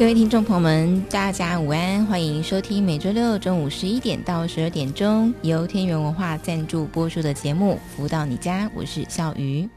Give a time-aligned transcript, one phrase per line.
[0.00, 9.68] 各位听众朋友们，大家午安，欢迎收听每周六中午十一点到十二点钟由天元文化赞助播出的节目《福到你家》，我是笑鱼。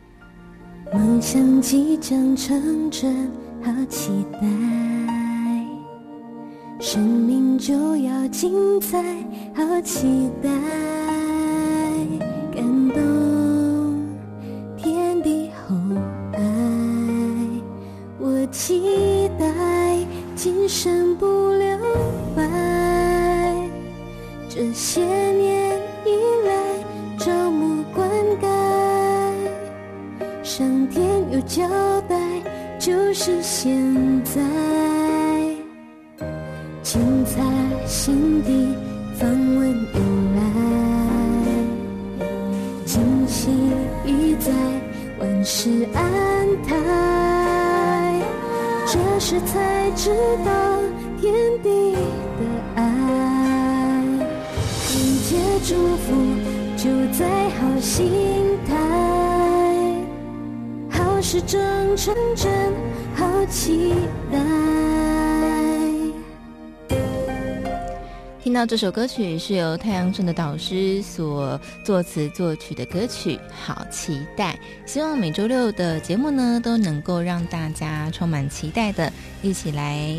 [0.94, 3.30] 梦想即将成真，
[3.62, 4.40] 好期待，
[6.80, 9.04] 生命就要精彩，
[9.54, 10.50] 好期待，
[20.84, 21.78] 身不留
[22.36, 22.44] 白，
[24.50, 25.43] 这些年
[61.44, 62.74] 好事正成真，
[63.16, 63.94] 好期
[64.32, 64.40] 待。
[68.42, 74.58] 听到这首歌曲是由太阳镇的导师所作词作曲的歌曲，好期待！
[74.86, 80.16] 希望每周六的节目呢都能够让大家充满期待的，一起来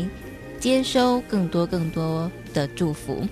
[0.59, 3.25] 接收更多更多的祝福。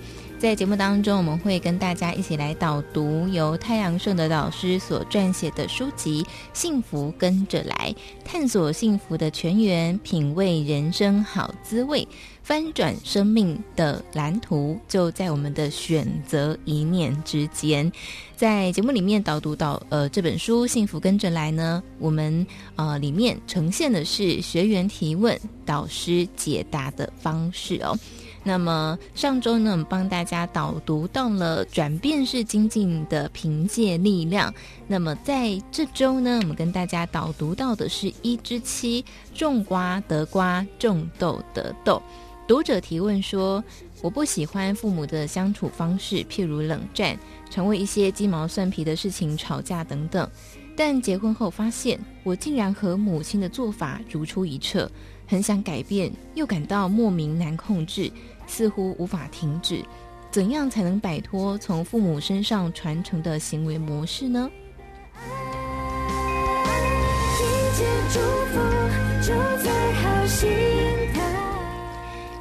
[0.44, 6.22] 在节目当中，我们会跟大家一起来导读由太阳盛德导师所撰写的书籍
[6.52, 7.90] 《幸福跟着来》，
[8.26, 12.06] 探索幸福的泉源，品味人生好滋味。
[12.42, 17.90] 翻转生命的蓝图，就在我们的选择一念之间。
[18.36, 27.98] 在节目里面导读到呃这本书《幸福跟着来》呢，我们呃里面呈现的是学员提问，导师解答的方式哦。
[28.46, 34.52] 那么上周呢，我们帮大家导读到了转变是精进的凭借力量。
[34.86, 39.02] 那么在这周呢，我们跟大家导读到的是一之七，
[39.34, 42.00] 种瓜得瓜，种豆得豆。
[42.46, 43.64] 读者提问说
[44.02, 47.18] ：“我不喜欢父母的相处方式，譬如冷战，
[47.48, 50.28] 常为一些鸡毛蒜皮的事情吵架等等。
[50.76, 54.90] 但结婚后发现，我竟然和母亲的做法如出一辙，
[55.26, 58.12] 很想改变，又感到莫名难控制，
[58.46, 59.84] 似乎无法停止。
[60.30, 64.50] 怎样才能摆脱从父母身上传承的行为模式呢？”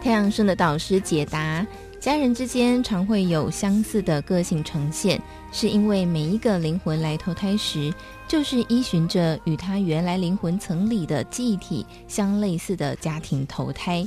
[0.01, 1.65] 太阳升的导师解答：
[1.99, 5.21] 家人之间常会有相似的个性呈现，
[5.51, 7.93] 是因为每一个灵魂来投胎时，
[8.27, 14.05] 就是依循着与他原来灵魂层里的记忆体相类似的家庭投胎。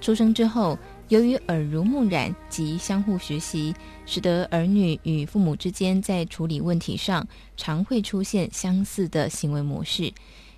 [0.00, 0.78] 出生之后，
[1.08, 3.74] 由于耳濡目染及相互学习，
[4.06, 7.26] 使得儿女与父母之间在处理问题上
[7.56, 10.12] 常会出现相似的行为模式。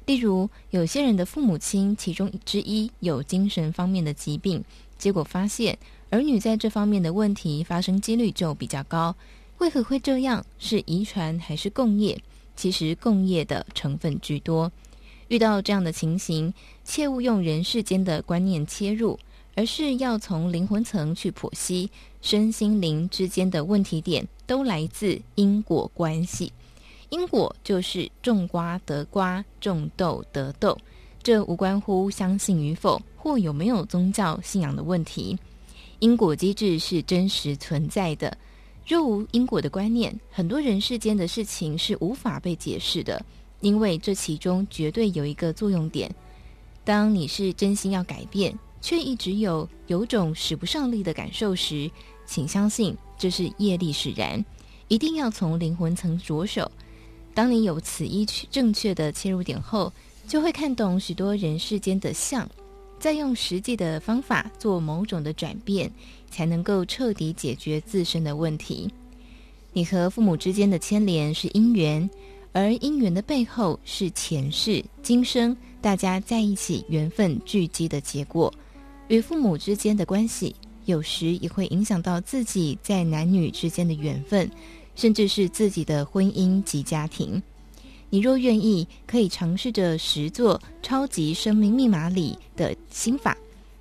[0.06, 4.62] 例如，有些人的父母亲其中之一有精神方面的疾病，
[4.96, 5.76] 结果发现
[6.10, 9.14] 儿女在这方面的问题发生几率就比较高。
[9.58, 10.46] 为何会这样？
[10.60, 12.16] 是遗传还是共业？
[12.54, 14.70] 其实共业的成分居多。
[15.28, 16.54] 遇到这样的情形，
[16.84, 19.18] 切勿用人世间的观念切入，
[19.56, 21.90] 而是要从灵魂层去剖析
[22.20, 26.52] 身心灵之间的问题点，都来自因果关系。
[27.08, 30.76] 因果就是种瓜得瓜，种豆得豆，
[31.22, 35.38] 这无关乎相信与否或有没有宗教信仰的问题。
[36.00, 38.36] 因果机制是真实存在的，
[38.86, 43.24] 若无因果的观念，很多人世间的事情是无法被解释的，
[43.60, 46.14] 因为这其中绝对有一个作用点。
[46.84, 51.90] 当你是真心要改变，却一直有有种使不上力的感受时，
[52.26, 54.44] 请相信这是业力使然，
[54.88, 56.70] 一定要从灵魂层着手。
[57.34, 59.92] 当你有此一正确的切入点后，
[60.26, 62.48] 就会看懂许多人世间的相，
[62.98, 65.92] 再用实际的方法做某种的转变，
[66.30, 68.90] 才能够彻底解决自身的问题。
[69.72, 72.08] 你和父母之间的牵连是因缘，
[72.52, 78.52] 而因缘的背后是前世今生大家在一起缘分聚集的结果。
[79.08, 80.54] 与父母之间的关系，
[80.84, 84.50] 有时也会影响到自己在男女之间的缘分，
[84.94, 87.42] 甚至是自己的婚姻及家庭。
[88.10, 93.36] 你若愿意，可以尝试着实作《超级生命密码》里的心法。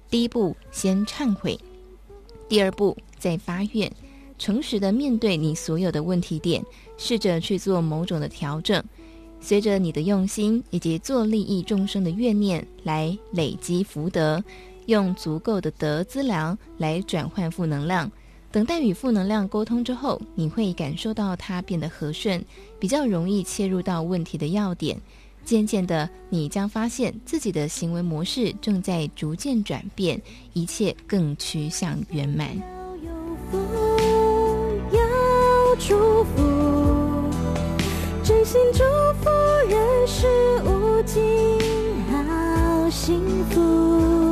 [0.10, 1.58] 第一步，先忏悔；
[2.48, 3.92] 第二步，再发愿。
[4.38, 6.64] 诚实的面对你所有的问题点，
[6.98, 8.84] 试着去做某种的调整，
[9.40, 14.44] 随着你的用心以及做利益众生的愿念来累积福德，
[14.88, 18.12] 用足够的德资粮来转换负能量。
[18.52, 22.42] 等待与负能量沟通之后，你会感受到它变得和顺，
[22.80, 24.98] 比较容易切入到问题的要点。
[25.44, 30.20] 渐渐的，你将发现自己的行为模式正在逐渐转变，
[30.54, 32.58] 一切更趋向圆满。
[34.92, 36.42] 要祝福，
[38.24, 38.80] 真心祝
[39.22, 39.30] 福，
[39.70, 40.26] 人世
[40.64, 41.22] 无尽
[42.10, 43.22] 好幸
[43.52, 44.25] 福。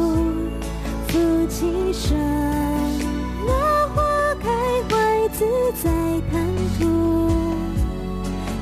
[1.63, 2.18] 夫妻生，
[3.48, 4.04] 那花
[4.42, 4.50] 开
[4.89, 5.45] 怀自
[5.81, 5.89] 在
[6.30, 6.45] 坦
[6.77, 7.31] 途，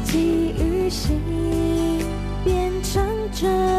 [0.04, 1.20] 寄予心，
[2.44, 3.04] 变成
[3.34, 3.71] 真。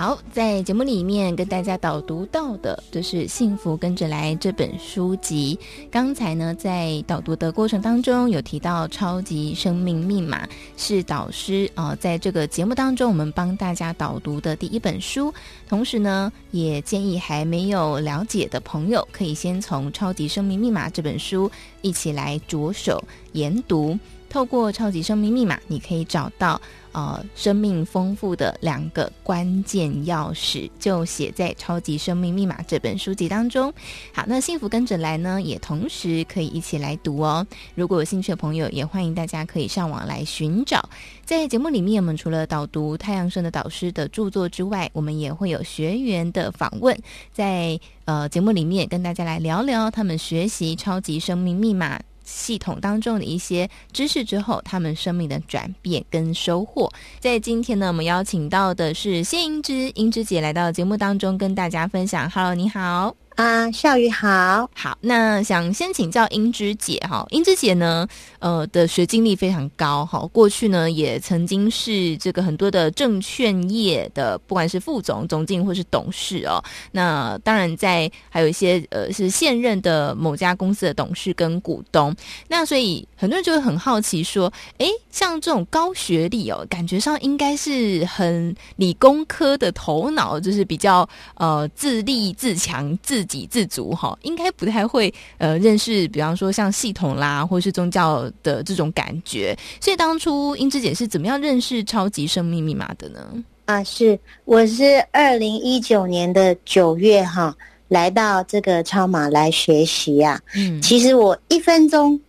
[0.00, 5.58] 好，在节目里面跟大家导读到的，就是《幸福跟着来》这本书籍。
[5.90, 10.46] 刚才呢，在导读的过程当中，有提到《超级生命密码》
[10.78, 15.30] 是导师啊、在这个节目当中，我们帮大家导读的第一本书。
[15.68, 21.50] 同时呢，也建议还没有了解的朋友，可以先从《超级生命密码》这本书
[21.82, 23.98] 一起来着手研读。
[24.30, 26.58] 透过《超级生命密码》，你可以找到。
[26.92, 33.72] 呃，生命丰富的两个关键钥匙，就写在《超级生命密码》这本书籍当中。
[34.12, 37.46] 好，那幸福跟着来呢，也同时可以一起来读哦。
[37.76, 40.88] 如果有兴趣的朋友，也欢迎大家可以上网来寻找。
[41.24, 46.98] 在节目里面，我们除了导读太阳盛德导师的著作之外，我们也会有学员的访问，
[47.32, 51.96] 在呃节目里面跟大家来聊聊他们学习《超级生命密码》
[52.30, 56.90] 系统当中的一些知识之后，他们生命的转变跟收获。
[57.18, 62.30] 在今天呢，我们邀请到的是谢英芝，英芝姐来到节目当中跟大家分享。
[62.30, 63.14] Hello，你好。
[63.40, 68.06] 啊，笑宇好，好，那想先请教英芝姐哈，英芝姐呢，
[68.38, 82.14] 呃的学经历非常高哈，过去呢也曾经是这个很多的证券业的，不管是副总、总经或是董事哦，那当然在还有一些呃是现任的某家公司的董事跟股东，
[82.46, 93.26] 那所以很多人就会很好奇说，诶，像这种高学历哦，感觉上应该是很理工科的头脑，就是比较呃自立自强自。
[93.30, 99.56] 自给自足哈，应该不太会呃认识，比方说像系统啦，或是宗教的这种感觉。
[99.80, 103.20] 所以当初英芝姐是怎么样认识超级生命密码的呢？
[103.66, 107.56] 啊，是我是二零一九年的九月哈，
[107.86, 110.40] 来到这个超马来学习啊。
[110.56, 112.20] 嗯，其实我一分钟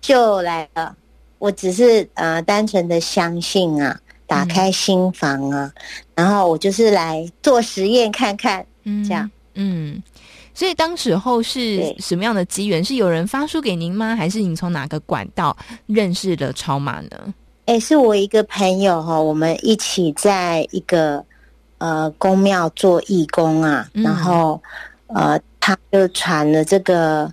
[0.00, 0.94] 就来了，
[1.38, 3.98] 我只是呃单纯的相信啊，
[4.28, 5.82] 打开心房啊，嗯、
[6.14, 10.00] 然后我就是来做实验看看，嗯，这样，嗯。
[10.54, 12.82] 所以当时候是什么样的机缘？
[12.82, 14.14] 是有人发书给您吗？
[14.14, 15.56] 还是你从哪个管道
[15.86, 17.34] 认识了超马呢？
[17.66, 21.24] 哎，是我一个朋友哈，我们一起在一个
[21.78, 24.62] 呃宫庙做义工啊，嗯、然后
[25.08, 27.28] 呃他就传了这个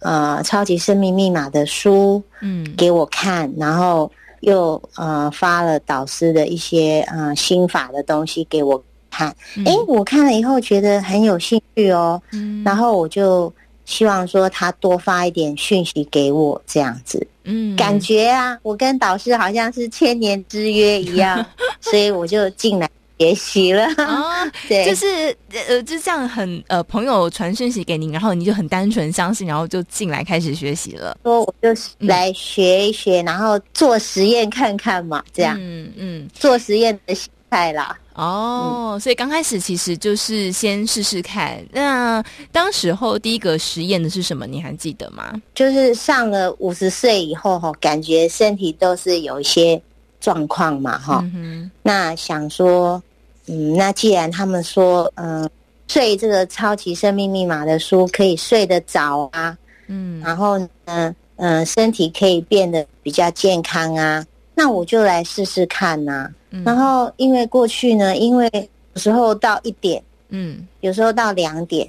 [0.00, 8.82] 呃超级生命密码的书嗯给我看，嗯、然后又呃发了导师的一些呃心法的东西给我。
[9.16, 13.50] 看，哎，我看了以后觉得很有兴趣哦，嗯，然后我就
[13.86, 21.44] 希望说他多发一点讯息给我，这样子，嗯，感觉啊，我跟导师好像是千年之约一样，
[21.80, 22.86] 所以我就进来
[23.18, 23.86] 学习了。
[23.96, 24.26] 哦，
[24.68, 25.34] 对，就是
[25.68, 31.16] 呃，就这样很呃，朋友传讯息给您，然后你就很单纯相信，然后就进来开始学习了。
[31.22, 31.68] 说我就。
[32.00, 37.96] 来学一学，嗯，然后做实验看看嘛，这样，嗯嗯，做实验的心态啦。
[38.16, 41.62] 哦，嗯、所以刚开始其实就是先试试看。
[41.70, 44.46] 那当时候第一个实验的是什么？
[44.46, 45.34] 你还记得吗？
[45.54, 49.80] 就是上了五十岁以后哈，感觉身体都是有一些
[50.18, 51.20] 状况嘛哈。
[51.34, 53.02] 嗯、那想说，
[53.48, 55.50] 嗯，那既然他们说，嗯、呃，
[55.86, 59.56] 睡这个超级生命密码的书可以睡得早啊，
[59.88, 64.24] 嗯，然后呢，嗯、呃，身体可以变得比较健康啊，
[64.58, 66.32] 那我就来试试看呐、啊。
[66.64, 68.50] 然后，因为过去呢，因为
[68.94, 71.86] 有时候到一点，嗯，有时候到两点，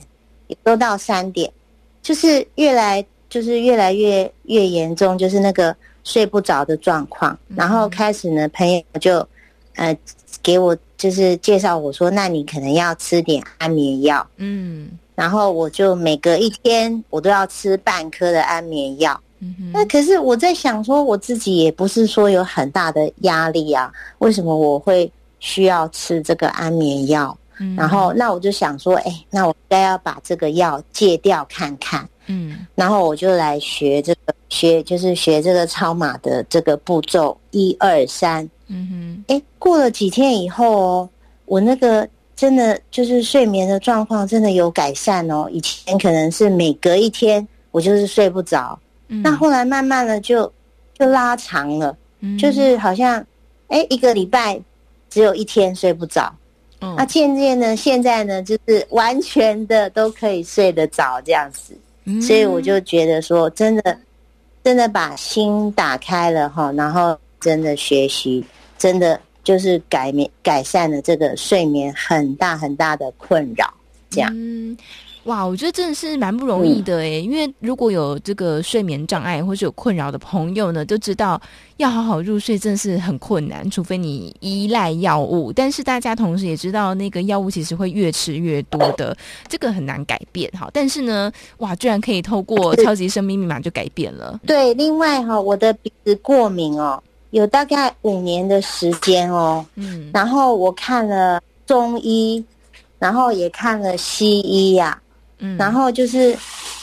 [0.47, 1.49] 有时候到三点，
[2.01, 7.39] 就是越来就是越来越越严重，就是那个睡不着的状况。
[7.55, 9.25] 然后开始呢，朋友就
[9.75, 9.97] 呃
[10.43, 14.27] 给我就是介绍我说，那你可能要吃点安眠药。
[14.35, 19.17] 嗯，然后我就每隔一天我都要吃半颗的安眠药。
[19.73, 27.37] 那可是我在想说，我自己也不是说有很大的压力啊，为什么我会需要吃这个安眠药？
[27.59, 32.07] 嗯，然后那我就想说，哎，那我应该要把这个药戒掉看看。
[32.27, 38.47] 嗯，然后我就来学这个学，就是学这个超马的这个步骤，一二三。
[38.67, 41.09] 嗯哼，哎，过了几天以后哦，
[41.45, 45.47] 我那个真的就是睡眠的状况真的有改善哦。
[45.51, 48.77] 以前可能是每隔一天我就是睡不着，
[49.07, 50.51] 嗯，那后来慢慢的就
[50.97, 53.25] 就拉长了，嗯，就是好像
[53.67, 54.59] 哎一个礼拜
[55.09, 56.33] 只有一天睡不着。
[56.79, 63.97] 那、渐渐呢，现在呢，就是完全的都可以睡得着这样子，嗯、所以我就觉得说，真的，
[64.63, 68.45] 真的把心打开了哈，然后真的学习，
[68.77, 73.73] 真的就是改眠改善了这个睡眠很大很大的困扰，
[74.11, 74.31] 这样。
[74.35, 74.77] 嗯
[75.27, 81.39] 哇，我觉得真的是蛮不容易的诶，因为如果有这个睡眠障碍或是有困扰的朋友呢，都知道
[81.75, 85.51] 要好好入睡真的是很困难，除非你依赖药物。
[85.51, 89.15] 但是大家同时也知道，那个药物其实会越吃越多的，
[89.49, 90.69] 这个很难改变哈。
[90.71, 94.39] 但是呢，哇，居然可以透过超级生命密码就改变了。
[94.47, 102.41] 对，另外哈，我的鼻子过敏哦，有大概五年的时间哦，嗯，然后我看了中医，
[102.97, 105.03] 然后也看了西医呀、啊。
[105.39, 106.35] 嗯，然后就是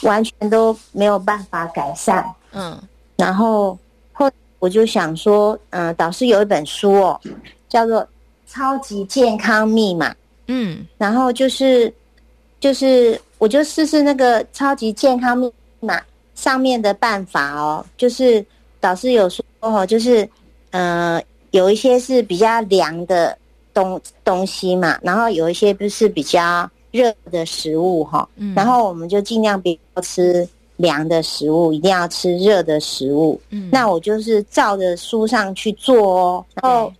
[0.03, 2.25] 完全都没有办法改善。
[2.53, 2.81] 嗯，
[3.17, 3.77] 然后
[4.13, 7.21] 后我就想说，嗯、呃，导师有一本书哦，
[7.69, 8.01] 叫做
[8.47, 10.11] 《超级健康密码》。
[10.47, 11.93] 嗯，然后就是
[12.61, 16.01] 就是我就试试那个超级健康密码
[16.35, 18.45] 上面的办法哦，就是
[18.79, 20.29] 导师有说哦，就是
[20.71, 21.21] 呃
[21.51, 23.37] 有一些是比较凉的
[23.73, 26.71] 东东西嘛，然后有一些不是比较。
[26.95, 33.41] 热的食物哈，然后我们就尽量不要吃凉的食物，一定要吃热的食物。
[33.51, 36.93] 嗯，那我就是照着书上去做哦，然后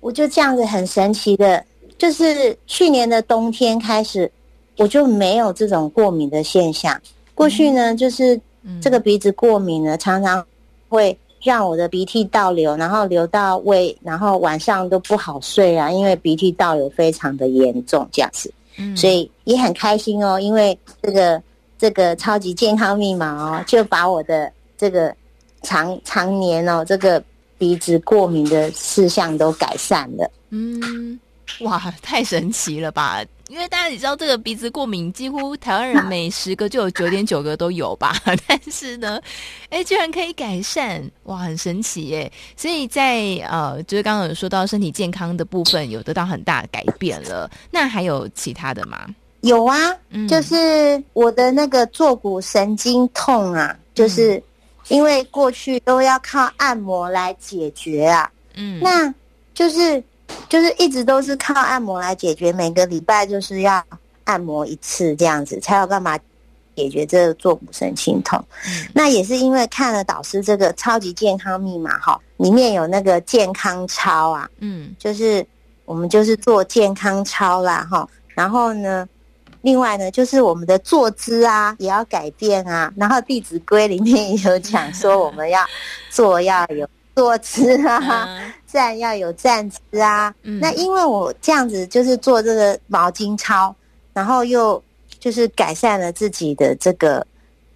[0.00, 1.62] 我就这样子很神奇的，
[1.98, 4.30] 就是去年的冬天开始，
[4.78, 6.98] 我就没有这种过敏的现象。
[7.34, 8.40] 过去呢，就是
[8.80, 10.42] 这个鼻子过敏呢，常常
[10.88, 18.50] 会让我的鼻涕倒流，然后流到胃，然后晚上都不好睡啊，因为鼻涕倒流非常的严重，这样子。
[18.96, 21.42] 所以也很开心哦，因为这个
[21.78, 25.14] 这个超级健康密码哦，就把我的这个
[25.62, 27.22] 常常年哦这个
[27.58, 30.30] 鼻子过敏的事项都改善了。
[30.50, 31.18] 嗯，
[31.60, 33.24] 哇，太神奇了吧！
[33.48, 38.12] 因为大家也知道，这个鼻子过敏，几乎台湾人每十个就有九点九个都有吧。
[38.48, 39.20] 但是呢，
[39.70, 42.32] 哎，居然可以改善，哇，很神奇耶！
[42.56, 47.48] 所以在呃，就是刚刚有说到身体健康的部分，有得到很大的改变了。
[47.70, 49.06] 那还有其他的吗？
[49.42, 49.76] 有啊，
[50.10, 54.42] 嗯，就是我的那个坐骨神经痛啊，就是
[54.88, 59.14] 因为过去都要靠按摩来解决啊，嗯，那
[59.54, 60.02] 就是。
[60.48, 63.82] 就是一直都是靠按摩来解决，每个礼拜就是要
[64.24, 66.18] 按摩一次这样子，才有办法
[66.76, 68.38] 解决这个坐骨神经痛。
[68.66, 75.44] 嗯、那也是因为看了导师这个超级健康密码哈，里面有那个健康操啊，嗯，就是
[75.84, 78.08] 我们就是做健康操啦哈。
[78.28, 79.08] 然后呢，
[79.62, 82.92] 另外呢，就是我们的坐姿啊也要改变啊。
[82.96, 85.60] 然后《弟子规》里面也有讲说，我们要
[86.10, 86.86] 坐要有。
[87.16, 90.32] 坐姿啊， 站要有站姿啊。
[90.42, 93.74] 嗯、那因为我这样子就是做这个毛巾操，
[94.12, 94.80] 然后又
[95.18, 97.26] 就是改善了自己的这个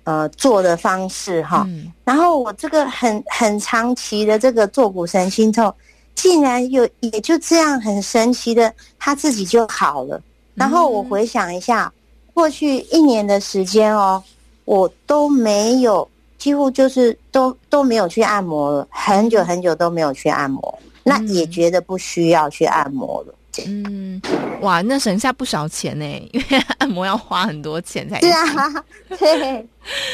[0.05, 1.65] 呃坐的方式哈。
[1.69, 5.75] 嗯、然后我这个很很长期的这个坐骨神经痛，
[6.15, 10.21] 竟然有也就这样很神奇的，他自己就好了。
[10.55, 11.91] 然后我回想一下，
[12.35, 14.23] 过去一年的时间哦，
[14.67, 16.07] 我都没有。
[16.41, 23.35] 几乎就是都都没有去按摩了，很久很久都没有去按摩，嗯、那也觉得不需要去按摩了。
[23.67, 24.23] 嗯，
[24.63, 28.31] 哇，那省下不少钱呢，因为 按摩要花很多钱才行。
[28.33, 28.85] 是啊，
[29.19, 29.69] 对，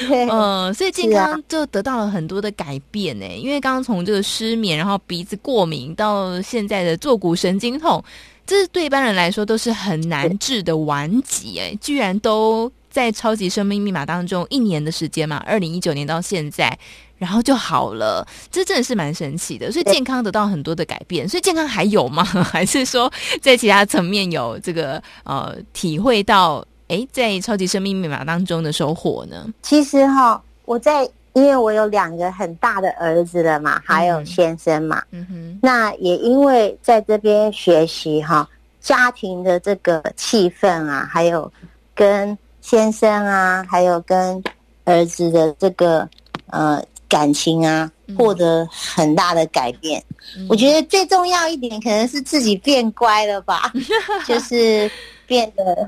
[0.08, 3.24] 嗯、呃，所以健康就得到了很多的改变呢。
[3.24, 8.02] 啊、因为刚刚从这个失眠，然后鼻子过敏，到现在的坐骨神经痛，
[8.44, 12.72] 这是对一般人来说都是很难治的顽疾哎，居然都。
[12.96, 16.74] 在超级生命密码当中，一年的时间嘛，二零一九年到现在，
[17.18, 19.70] 然后就好了，这真的是蛮神奇的。
[19.70, 22.24] 所以健康得到很多的改变，所以健康还有吗？
[22.50, 23.12] 还是说
[23.42, 26.64] 在其他层面有这个呃体会到？
[26.88, 29.52] 诶，在超级生命密码当中的收获呢？
[29.60, 31.02] 其实哈，我在，
[31.34, 38.48] 因为我有两个很大的儿子了嘛，还有先生嘛，嗯哼，那也因为在这边学习哈，
[38.80, 41.52] 家庭的这个气氛啊，还有
[41.92, 42.38] 跟
[42.68, 44.42] 先生啊，还有跟
[44.82, 46.08] 儿子的这个
[46.46, 50.02] 呃感情啊，获得很大的改变。
[50.36, 53.72] 嗯、我觉得最重要一点，可能是自己变乖了吧，
[54.26, 54.90] 就是
[55.28, 55.86] 变得，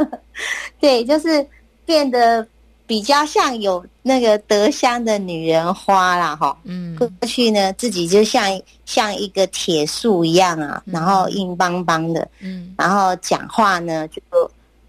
[0.78, 1.46] 对，就是
[1.86, 2.46] 变得。
[2.84, 14.20] 比较像有那个德香的女人花啦，哈，嗯，过去呢自己就像像一个铁树一样啊，然后硬邦邦的，嗯，然后讲话呢就，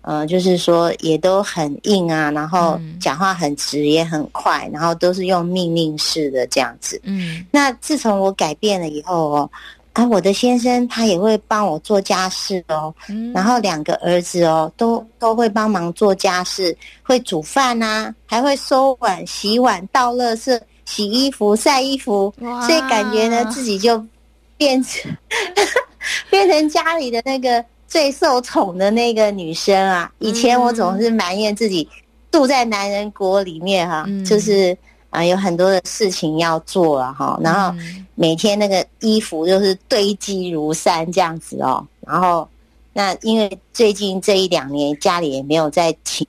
[0.03, 9.49] 呃，就是说也都很硬啊，然后讲话很直也很快，然后都是用命令式的这样子，嗯，那自从我改变了以后哦。
[9.93, 22.33] 啊，我的先生他也会帮我做家事哦，嗯、然后两个儿子哦，都都会帮忙做家事，会煮饭呐、啊，还会收碗、洗碗、倒垃圾、洗衣服、晒衣服，
[22.65, 24.03] 所以感觉呢自己就
[24.57, 25.15] 变成
[26.31, 30.11] 变成家里的那个最受宠的那个女生啊。
[30.17, 31.87] 以前我总是埋怨自己
[32.31, 34.75] 住在男人国里面哈、啊，嗯、就是。
[35.13, 37.71] 啊，有很多的事情要做啊，哈，然后
[38.15, 42.49] 每天那个衣服就是堆积如山这样子哦，然后
[42.93, 46.25] 那因为最近这一两年家里也没有再请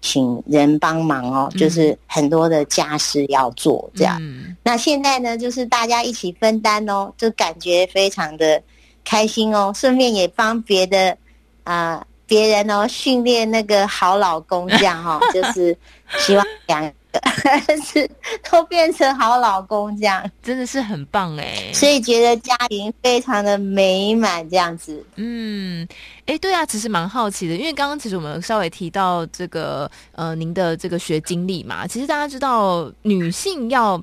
[0.00, 4.22] 请人帮忙哦，就是很多的家事要做这样。
[4.62, 8.62] 那现在呢，就是大家一起分担哦，就感觉非常的
[9.08, 11.16] 开心哦，顺便也帮别的
[11.64, 15.74] 啊别人哦训练那个好老公这样哈， 就是
[16.18, 16.92] 希望两个。
[17.82, 18.08] 是
[18.48, 21.72] 都变成好老公这样，真的是很棒哎！
[21.72, 25.02] 所以觉得家庭非常的美满这样子。
[25.16, 25.88] 嗯，
[26.26, 34.00] 哎，对啊，其实蛮好奇的，因为刚刚其实我们稍微提到这个呃，您的这个学经历嘛，其实大家知道女性要。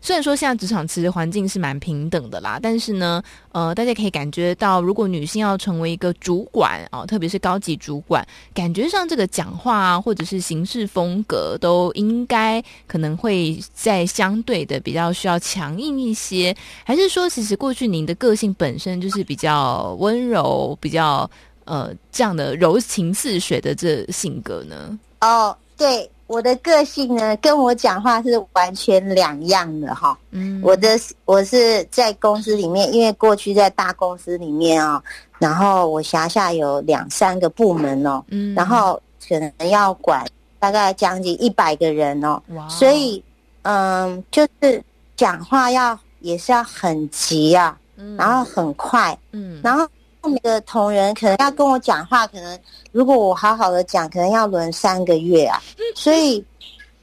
[0.00, 21.28] 虽然说现在职场其实环境是蛮平等的啦，但是呢，呃，大家可以感觉到，如果女性要成为一个主管啊，特别是高级主管，感觉上这个讲话啊，或者是行事风格，都应该可能会在相对的比较需要强硬一些，还是说，其实过去您的个性本身就是比较温柔，比较
[21.64, 24.98] 呃这样的柔情似水的这性格呢？
[25.20, 26.10] 哦，对。
[26.28, 30.16] 我的个性呢，跟我讲话是完全两样的哈。
[30.30, 30.88] 嗯，我的
[31.24, 35.02] 我是在公司里面，因为过去在大公司里面哦，
[35.38, 40.24] 然后我辖下有两三个部门哦，嗯，然后可能要管
[40.58, 43.24] 大概将近一百个人哦，哇，所以
[43.62, 44.82] 嗯，就是
[45.16, 49.88] 讲话要也是要很急啊，嗯，然后很快，嗯，然后。
[50.20, 52.58] 后面的同仁可能要跟我讲话，可能
[52.92, 55.62] 如果我好好的讲，可能要轮三个月啊，
[55.94, 56.44] 所以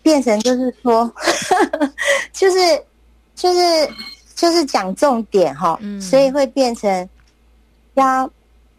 [0.02, 1.10] 变成就是说，
[2.34, 2.58] 就是
[3.36, 3.90] 就是
[4.36, 7.10] 就是讲重点哈，所以会变成
[7.94, 8.30] 要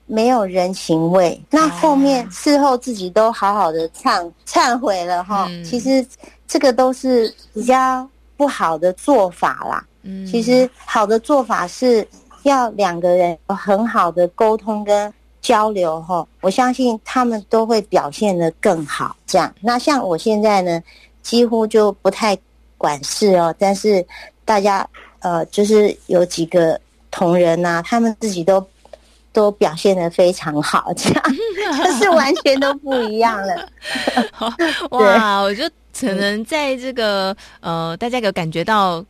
[0.05, 1.41] 没有人情味。
[1.51, 6.07] 那后面事后自己都好好的忏忏悔了哈，其实
[6.47, 9.85] 这个都是比较不好的做法啦。
[10.03, 12.07] 嗯其实好的做法是。
[12.47, 19.17] 要两个人有很好的沟通跟交流哈，我相信他们都会表现得更好。
[19.27, 20.83] 这样，那像我现在呢，
[21.23, 22.37] 几乎就不太
[22.79, 23.55] 管事哦。
[23.59, 24.05] 但是
[24.45, 24.89] 大家
[25.21, 26.81] 呃，就是有几个
[27.11, 28.65] 同仁呐、啊，他们自己都
[29.33, 31.23] 都表现得非常好，这样
[31.85, 33.69] 就是完全都不一样了。
[34.91, 35.63] 哇，我就
[35.99, 39.05] 可能在这个呃，大家有感觉到。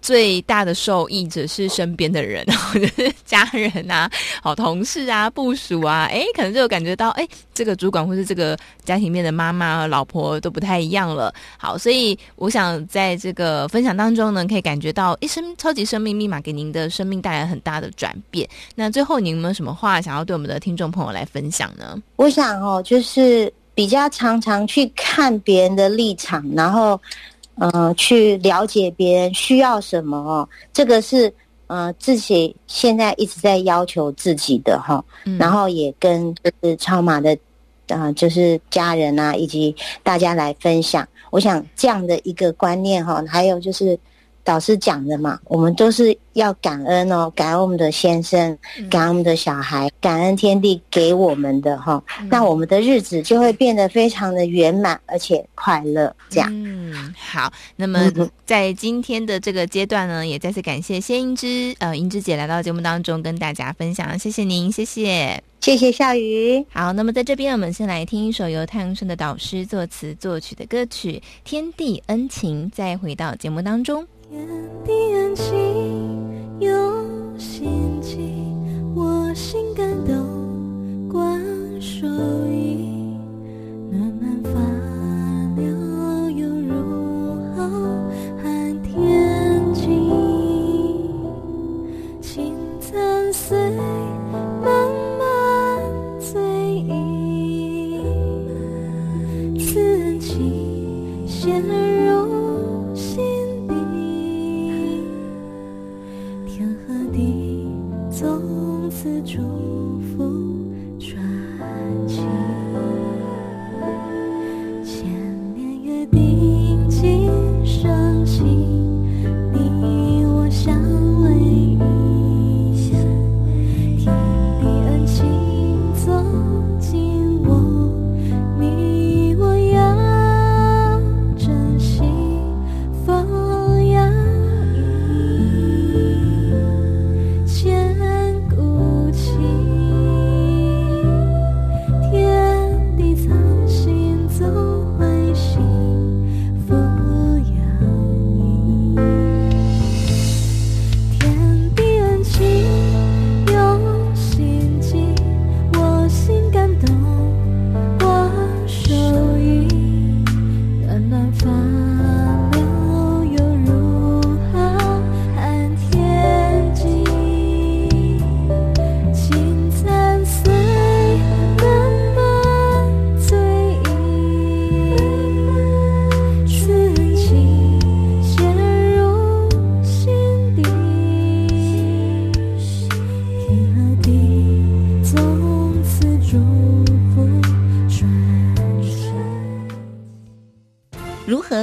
[0.00, 4.10] 最大的受益者是身边的人， 或者是家人啊、
[4.42, 11.32] 好同事啊、部属啊，哎，可能就有感觉到，哎，这个主管或是这个家庭面的妈妈、老婆都不太一样了。
[11.58, 18.48] 好，所以我想在这个分享当中呢，可以感觉到，一生超级生命密码给您的生命带来很大的转变。
[18.74, 22.00] 那最后，您有没有什么话想要对我们的听众朋友来分享呢？
[22.16, 27.00] 我想哦，就是比较常常去看别人的立场，然后。
[27.60, 31.32] 嗯、呃，去了解别人需要什么哦，这个是
[31.68, 37.32] 呃自己现在一直在要求自己的哈，嗯、然后也跟就是超马的
[37.86, 41.06] 啊、呃，就是家人啊，以及大家来分享。
[41.30, 43.98] 我想这样的一个观念哈，还有就是。
[44.42, 48.56] 导师讲的嘛，我们都是要感恩哦，感恩我们的先生，
[48.88, 56.14] 感恩我们的小孩，嗯、感恩天地给我们的哈，嗯、那我们的日子就会变得非常的圆满而且快乐。
[56.28, 57.52] 这样，嗯，好。
[57.76, 58.10] 那么
[58.44, 65.42] 在今天的这个阶段呢，也再次感谢谢英之呃英之姐来到节目当中跟大家分享，谢谢您，谢谢。
[65.60, 66.64] 谢谢夏雨。
[66.72, 71.12] 好，那么在这边，我们先来听一首由太阳升的导师作词作曲的歌曲
[71.44, 74.06] 《天地恩情》，再回到节目当中。
[74.30, 74.46] 天
[74.84, 75.50] 地恩情
[76.60, 76.70] 有
[77.36, 78.32] 心机，
[78.94, 81.42] 我心感动，观
[81.80, 82.06] 收
[82.46, 83.18] 益，
[83.90, 84.50] 暖暖发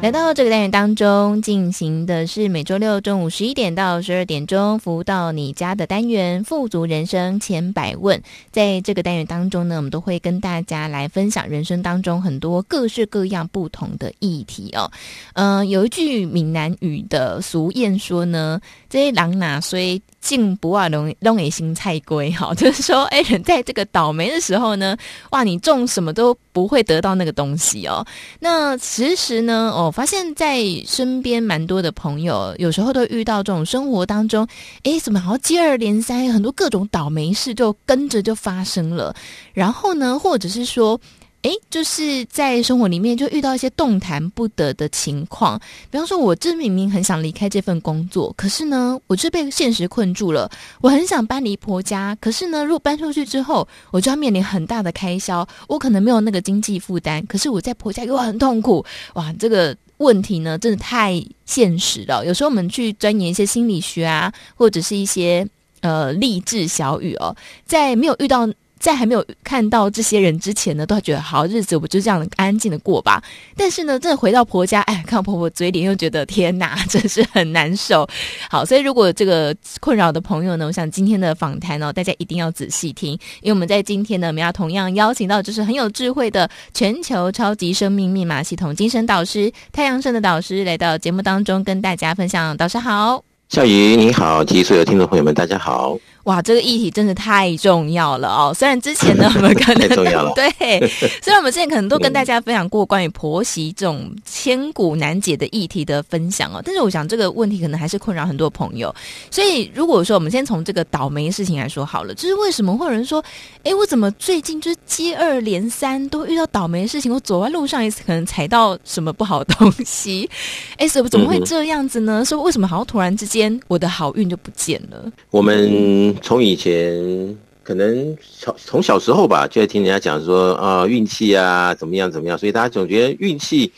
[0.00, 8.22] 来到这个单元当中，进行的是每周六中午十一点到十二点钟服务到你家的单元“富足人生千百问”。
[8.52, 14.88] 在这个单元当中呢，我们都会跟大家来分享人生当中很多各式各样不同的议题哦。
[15.34, 24.96] 嗯、有一句闽南语的俗谚说呢：“这些狼哪虽进不啊，容容易心菜龟。”哈，就是说，哎，人在这个倒霉的时候呢，
[25.30, 28.06] 哇，你种什么都不会得到那个东西哦。
[28.38, 29.87] 那其实呢，哦。
[29.88, 34.46] 我发现，在身边蛮多的朋友，有时候都遇到这种生活当中，
[34.82, 39.16] 哎，怎么好像接二连三，很多各种倒霉事就跟着就发生了。
[39.54, 41.00] 然后呢，或者是说，
[41.42, 45.58] 哎，就是在生活里面就遇到一些动弹不得的情况。
[45.90, 50.50] 比方说，我这明明很想离开这份工作，可是呢，我却被现实困住了。
[50.80, 57.24] 我很想搬离婆家，可是呢，如果搬出去之后，我就要面临很大的开销，我可能没有那个经济负担。
[57.26, 59.76] 可是我在婆家又很痛苦，哇，这个。
[59.98, 62.24] 问题呢，真的太现实了。
[62.24, 65.44] 有时候我们去钻研一些心理学啊，或者是一些
[65.80, 67.34] 呃励志小语哦，
[67.66, 68.48] 在没有遇到。
[68.78, 73.22] 在还没有看到这些人之前呢，都还觉得好日子，我就这样安静的过吧。
[73.56, 78.08] 但是呢，真的回到婆家，哎，看到婆婆嘴脸，又觉得天哪， 真是很难受。
[78.50, 83.12] 好，所以如果这个困扰的朋友呢，我想今天的访谈呢，大家一定要仔细听，
[83.42, 92.56] 因为我们在今天呢，我们要同样邀请到就是很有智慧的全球超级生命密码系统精神导师太阳盛的导师来到节目当中，跟大家分享。
[92.56, 95.98] 导师好，笑瑜你好，及所有听众朋友们，大家好。
[96.28, 98.52] 哇，这个议题真的太重要了哦！
[98.52, 99.88] 虽然之前呢， 我们可能
[100.34, 100.86] 对，
[101.24, 108.94] 虽然我们之前可能都跟大家分享过关于婆媳这种千古难解的议题的分享哦，但是我想这个问题可能还是困扰很多朋友。
[109.30, 113.24] 所以如果说我们先从这个倒霉的事情来说好了，就是为什么会有人说，
[113.64, 117.10] 哎，我怎么最近就是接二连三都遇到倒霉的事情？
[117.10, 120.28] 我走在路上也可能踩到什么不好的东西？
[120.76, 122.22] 哎，怎么怎么会这样子呢？
[122.22, 125.10] 说为什么好像突然之间我的好运就不见了？
[125.30, 126.14] 我们。
[126.22, 133.70] 从以前可能从从小时候吧，就会听人家讲说啊，运气啊怎么样怎么样，所以大家总觉得运气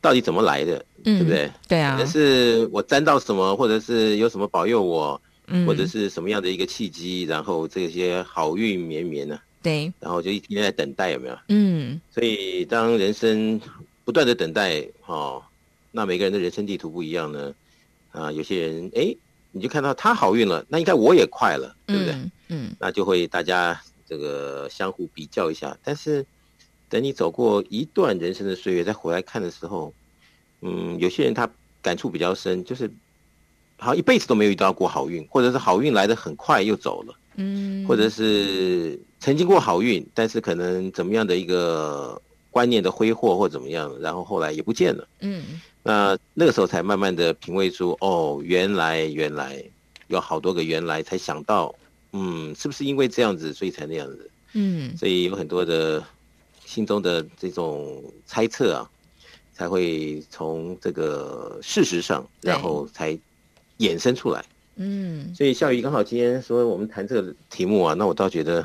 [0.00, 1.50] 到底怎么来的，嗯、对不对？
[1.66, 9.38] 对啊，可能是我沾到什么，或者是有什么保佑我，嗯、或者是什么样的一个契机，然后这些好运绵绵呢？
[9.62, 11.38] 对，然后就一天在等待，有没有？
[11.48, 13.60] 嗯，所以当人生
[14.04, 15.42] 不断的等待，哦，
[15.90, 17.54] 那每个人的人生地图不一样呢，
[18.12, 19.14] 啊，有些人哎。
[19.52, 22.12] 你就看到他好运了，那应该我也快了，对不对？
[22.12, 25.76] 嗯，嗯那就会大家这个相互比较一下。
[25.82, 26.24] 但是
[26.88, 29.92] 等你走过一段人生的岁月，再回来看的时候，
[30.60, 31.48] 嗯，有些人他
[31.80, 32.90] 感触比较深，就是
[33.78, 45.06] 好像一辈子都没有遇到过好运，或者是好运来的很快又走了，嗯，或者是曾经过好运，但是可能怎么样的一个观念的挥霍或怎么样，然后后来也不见了。
[45.20, 49.62] 嗯那那个时候才慢慢的品味出，哦，原来原来
[50.08, 51.74] 有好多个原来，才想到，
[52.12, 54.30] 嗯，是不是因为这样子，所以才那样子？
[54.52, 56.04] 嗯，所以有很多的
[56.66, 58.90] 心中的这种猜测啊，
[59.54, 63.16] 才会从这个事实上，然后才
[63.78, 64.44] 衍生出来。
[64.76, 68.64] 嗯所以笑宇刚好今天说我们谈这个题目啊，那我倒觉得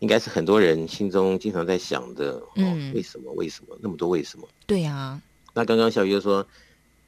[0.00, 3.32] 应该是很多人心中经常在想的，哦，嗯为什么？
[3.34, 3.78] 为什么？
[3.80, 4.48] 那么多为什么？
[4.66, 5.20] 对啊，
[5.54, 6.44] 那刚刚小鱼就说，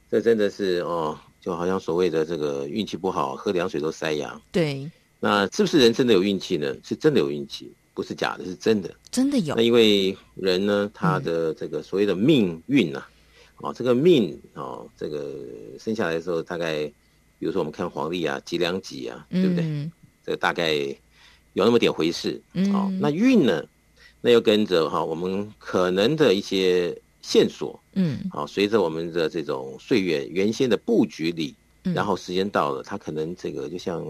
[0.09, 4.39] 这真的是哦，就好像所谓的这个运气不好，喝凉水都塞牙。
[4.51, 6.75] 对，那是不是人真的有运气呢？
[6.83, 8.93] 是真的有运气，不是假的，是真的。
[9.11, 13.09] 真的有那，因为人呢，他的这个所谓的命运啊，
[13.57, 15.35] 哦，这个命哦，这个
[15.79, 16.85] 生下来的时候，大概
[17.39, 19.65] 比如说我们看黄历啊，几两几啊，对不对？
[19.65, 19.91] 嗯
[20.25, 20.73] 这个大概
[21.53, 22.41] 有那么点回事。
[22.53, 22.73] 嗯。
[22.73, 23.63] 哦，那运呢，
[24.21, 27.79] 那又跟着哈、我们可能的一些线索。
[27.93, 28.19] 嗯。
[28.31, 31.93] 好，随着我们的这种岁月原先的布局里，嗯。
[31.93, 34.05] 然后时间到了，它可能这个就像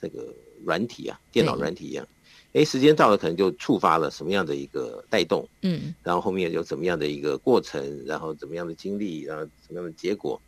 [0.00, 0.26] 这个
[0.64, 2.06] 软体啊，电脑软体一样，
[2.52, 5.94] 哎，时间到了，可能就触发了什么样的一个带动，嗯。
[6.02, 10.40] 然后后面有怎么样的一个过程，然后怎么样的经历，然后怎么样的结果，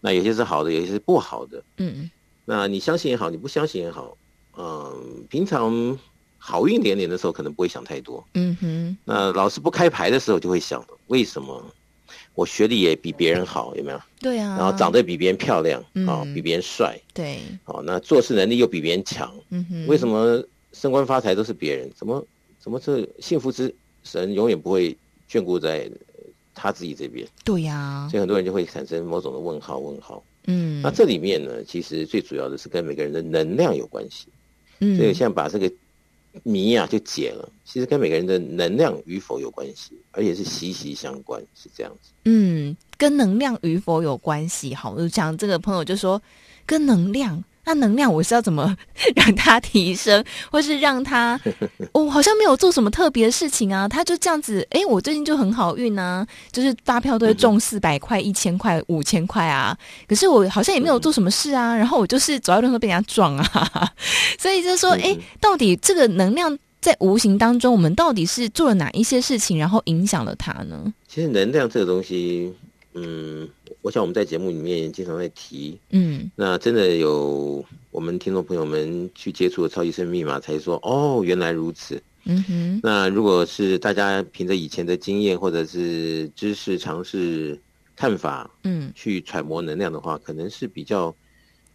[0.00, 1.62] 那有些是好的，有些是不好的。
[1.78, 2.10] 嗯。
[2.44, 4.16] 那你相信也好，你不相信也好，
[4.58, 5.96] 嗯，平常
[6.36, 8.24] 好运连连的时候，可能不会想太多。
[8.34, 11.64] 嗯哼，那老师不开牌的时候，就会想为什么
[12.34, 14.00] 我学历也比别人好，有没有？
[14.20, 20.42] 对啊，然后长得比别人漂亮，嗯哦，比别人帅，对，哦，那做事能力又比别人强，嗯哼，为什么
[20.72, 21.88] 升官发财都是别人？
[21.94, 22.26] 怎么
[22.58, 24.96] 怎么这幸福之神永远不会
[25.30, 25.88] 眷顾在
[26.52, 27.24] 他自己这边？
[27.44, 30.22] 对呀，所以很多人就会产生某种的问号，问号。
[30.50, 34.26] 嗯，那这里面呢，其实最主要的是跟每个人的能量有关系。
[34.80, 35.70] 嗯所以现在把这个
[36.44, 42.10] 谜啊就解了，其实跟每个人的能量与否有关系，而且是息息相关，是这样子。
[42.24, 44.74] 嗯，跟能量与否有关系。
[44.74, 46.20] 好，我就讲这个朋友就说，
[46.64, 48.74] 跟能量，那能量我是要怎么
[49.14, 51.38] 让它提升， 或是让它，
[51.92, 59.76] 我、哦、好像没有做什么特别的事情啊，他就这样子，哎，我最近就很好运啊，就是发票都会中四百块、一千块、五千块啊，
[60.08, 63.92] 可是我好像也没有做什么事啊，然后我就是走在路上被人家撞啊，
[64.38, 70.90] 所以就是说，哎，到底这个能量在无形当中，我们到底是做了哪一些事情，然后影响了它呢？
[71.06, 72.54] 其实能量这个东西，
[72.94, 73.48] 嗯，
[73.88, 76.30] 我想我们在节目里面经常在提，嗯。
[76.36, 81.98] 那真的有我们听众朋友们去接触了超级生命密码，才说哦，原来如此。
[82.24, 87.58] 嗯哼，那如果是大家凭着以前的经验或者是知识、尝试、
[87.96, 88.92] 看法，嗯。
[88.94, 91.14] 去揣摩能量的话，可能是比较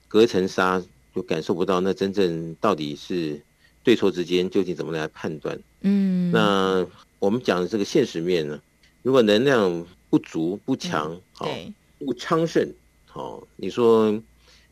[0.07, 0.79] 隔层纱，
[1.15, 3.41] 就感受不到那真正到底是
[3.83, 5.59] 对错之间究竟怎么来判断。
[5.81, 6.85] 嗯，那
[7.17, 8.61] 我们讲的这个现实面呢，
[9.01, 11.73] 如果能量不足、不强，好、对，
[12.05, 12.67] 不昌盛，
[13.07, 14.21] 好、你说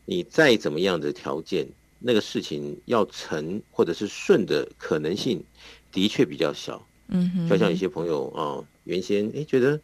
[0.04, 1.66] 你再怎么样的条件，
[1.98, 5.42] 那个事情要成或者是顺的可能性，
[5.90, 6.84] 的确比较小。
[7.08, 9.78] 嗯哼，就像有些朋友啊、哦，原先哎觉得，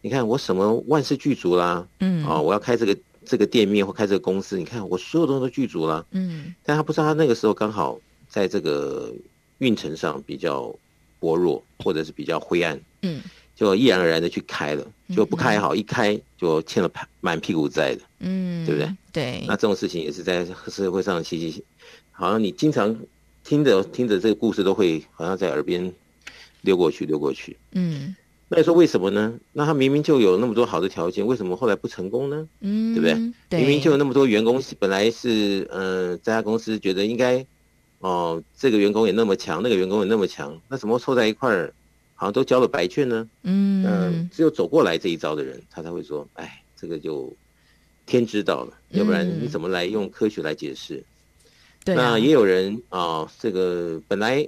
[0.00, 9.14] 你看我什么万事俱足啦，嗯啊、我要开这个这个店面或开这个公司，你看我所有东西都具足啦，嗯但他不知道他那个时候刚好在这个
[9.58, 10.74] 运程上比较
[11.20, 13.22] 薄弱，或者是比较灰暗，嗯
[13.54, 18.00] 就毅然而然的去开了，就不开好，一开就欠了满屁股债的。
[18.20, 18.94] 嗯，对不对？
[19.12, 21.62] 对，那这种事情也是在社会上其实
[22.10, 22.96] 好像你经常
[23.44, 25.92] 听着听着这个故事都会好像在耳边
[26.62, 27.56] 溜过去溜过去。
[27.72, 28.14] 嗯
[28.48, 29.32] 那你说为什么呢？
[29.52, 32.46] 那他明明就有那么多好的条件，为什么后来不成功呢？
[32.60, 33.32] 嗯，对不对？
[33.48, 37.44] 对，明明就有那么多员工，本来是呃这家公司觉得应该
[38.00, 41.72] 哦、这个员工也那么强，那个员工也那么强，那怎么凑在一块儿，
[42.22, 43.28] 好像都交了白卷呢？
[43.42, 43.84] 嗯。
[43.84, 47.34] 嗯，只有走过来这一招的人，他才会说，哎，这个就
[48.06, 51.02] 天知道了，要不然你怎么来用科学来解释？
[51.84, 52.10] 对啊。
[52.10, 54.46] 那也有人啊、哦，这个本来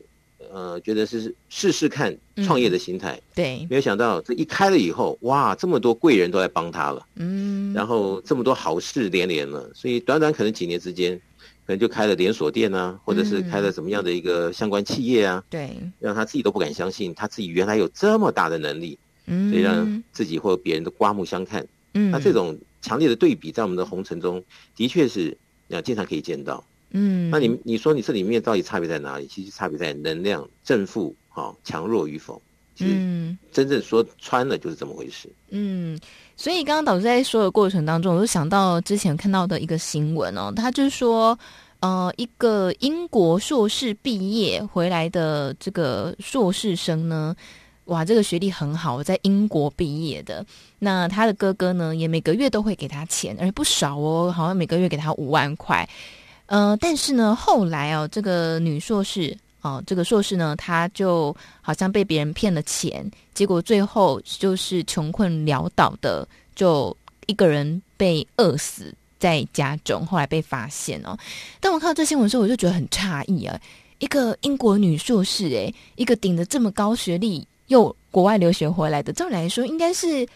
[0.53, 11.21] 呃觉得是试试看创业的心态，对，没有想到这一开了以后，哇，这么多贵人都来帮他了，嗯，然后这么多好事连连了，所以短短可能几年之间，
[11.67, 21.67] 可能就开了连锁店啊，或者是开了什么样的一个相关企业啊，对，让他自己都不敢相信，他自己原来有这么大的能力，嗯，所以让自己或别人都刮目相看。
[21.95, 24.45] 嗯，那这种强烈的对比，在我们的红尘中
[24.77, 25.37] 的确是
[25.69, 26.65] 那经常可以见到。
[26.91, 29.27] 嗯，那你你说你这里面到底差别在哪里？
[29.27, 32.41] 其实差别在能量正负，啊、哦、强弱与否。
[32.77, 35.29] 其实真正说穿了就是这么回事。
[35.51, 35.97] 嗯，
[36.37, 41.39] 所以刚刚导师在说的过程当中，我就想到之前看到的一个新闻哦，他就是说，
[41.81, 47.35] 呃，一个英国硕士毕业回来的这个硕士生呢，
[47.85, 50.45] 哇，这个学历很好，在英国毕业的。
[50.79, 55.89] 那他的哥哥呢，也每个月都会给他钱，而且不少哦，好像每个月给他五万块。
[56.47, 66.95] 呃，但是呢，后来哦，这个女硕士哦，这个硕士呢，他就好像被别人骗了钱，结果最后就是穷困潦倒的，就
[67.27, 71.19] 一个人被饿死在家中，后来被发现哦。
[71.61, 73.59] 当我看到这新闻的时候，我就觉得很诧异啊，
[74.01, 80.29] 一个英国女硕士，诶，一个顶着这么高学历又国外留学回来的，照理来说应该是。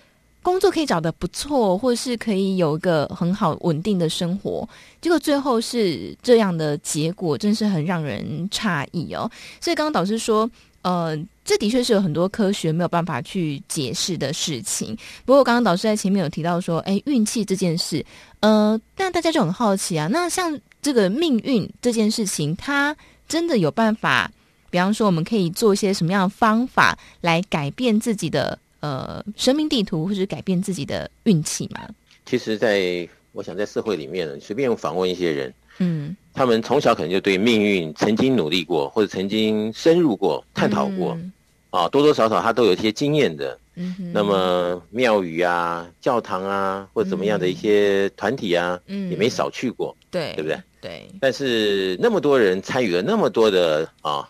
[0.49, 4.67] 工作可以找得不错，或是可以有一个很好稳定的生活，
[4.99, 9.31] 结果最后是这样的结果，真是很让人诧异哦。
[9.61, 14.97] 所以刚刚导师说，呃，这的确是有很多科学没有办法去解释的事情。
[15.27, 18.03] 不过刚刚导师在前面有提到说，哎，运气这件事，
[18.41, 20.09] 呃，那大家就很好奇啊。
[20.11, 22.97] 那像这个命运这件事情，它
[23.29, 24.31] 真的有办法？
[24.71, 28.59] 比方说，我们可以做一些什么样的方法来改变自己的？
[28.81, 31.81] 呃，生命地图或是改变自己的运气嘛？
[32.25, 41.33] 其实在，在我想，在社会里面呢，随便访问一些人，嗯，他们从小可能就对命运曾经努力过，或者曾经深入过、探讨过，嗯、
[41.71, 43.59] 啊，多多少少他都有一些经验的。
[43.75, 50.61] 嗯哼，那么庙宇啊、教堂啊，或者怎么样的一些团体啊，嗯，也没少去过，对，对不对？
[50.81, 51.09] 对。
[51.21, 54.29] 但是那么多人参与了那么多的啊，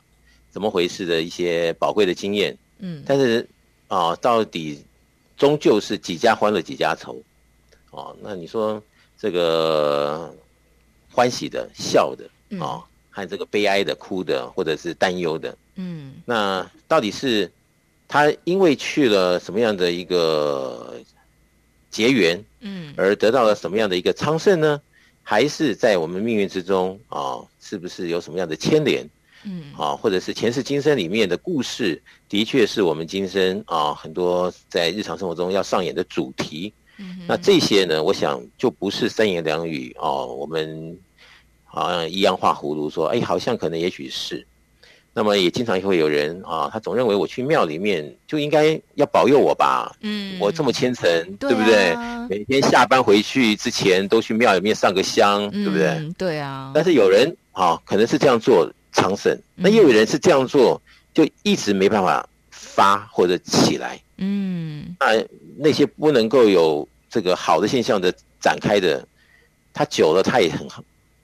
[0.50, 3.46] 怎么回事的一些宝贵的经验，嗯，但是。
[3.88, 4.85] 啊，到底
[5.37, 7.20] 终究是几家欢乐几家愁，
[7.90, 8.83] 哦，那你说
[9.18, 10.35] 这个
[11.11, 12.29] 欢喜的、笑的，
[12.64, 17.51] 啊，和这个悲哀的、哭的，或者是担忧的，嗯，那到底是
[18.07, 21.01] 他因为去了什么样的一个
[21.90, 24.81] 结缘，嗯，而得到了什么样的一个昌盛呢？
[25.22, 29.07] 还是在我们命运之中啊，是不是有什么样的牵连？
[29.48, 36.72] 嗯，啊，或者是前世今生里面的故事，的确是我们今生啊很多在日常生活中要上演的主题。
[36.98, 40.98] 嗯，那这些呢，我想就不是三言两语哦，我们
[41.64, 44.46] 好像一样画葫芦说，哎，好像可能也许是。
[45.14, 49.96] 那么也经常会有人啊，他总认为我去庙里面就应该要保佑我吧？
[50.00, 51.96] 嗯，我这么虔诚，对不对？
[52.28, 56.12] 每天下班回去之前都去庙里面上个香，对不对？
[56.16, 56.70] 对啊。
[56.72, 58.70] 但是有人啊，可能是这样做。
[58.98, 60.80] 昌盛，那也有人是这样做，
[61.14, 64.00] 就一直没办法发或者起来。
[64.16, 65.24] 嗯，那
[65.56, 69.06] 那些不能够有这个好的现象的展开的，
[69.72, 70.66] 他久了他也很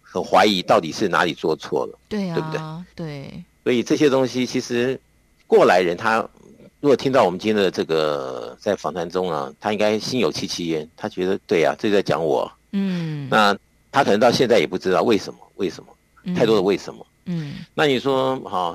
[0.01, 2.61] 很怀疑到底是哪里做错了，对啊，对不对？
[2.95, 3.45] 对。
[3.65, 4.99] 所以这些东西其实
[5.47, 6.19] 过来人他
[6.81, 12.51] 如果听到我们今天的这个在访谈中啊，他应该心有戚戚焉，他觉得对呀、啊，这在讲我。
[12.73, 13.57] 嗯，那
[13.91, 17.05] 他可能到现在也不知道为什么，为什么太多的为什么。
[17.09, 17.14] 嗯，
[17.75, 18.71] 那你说好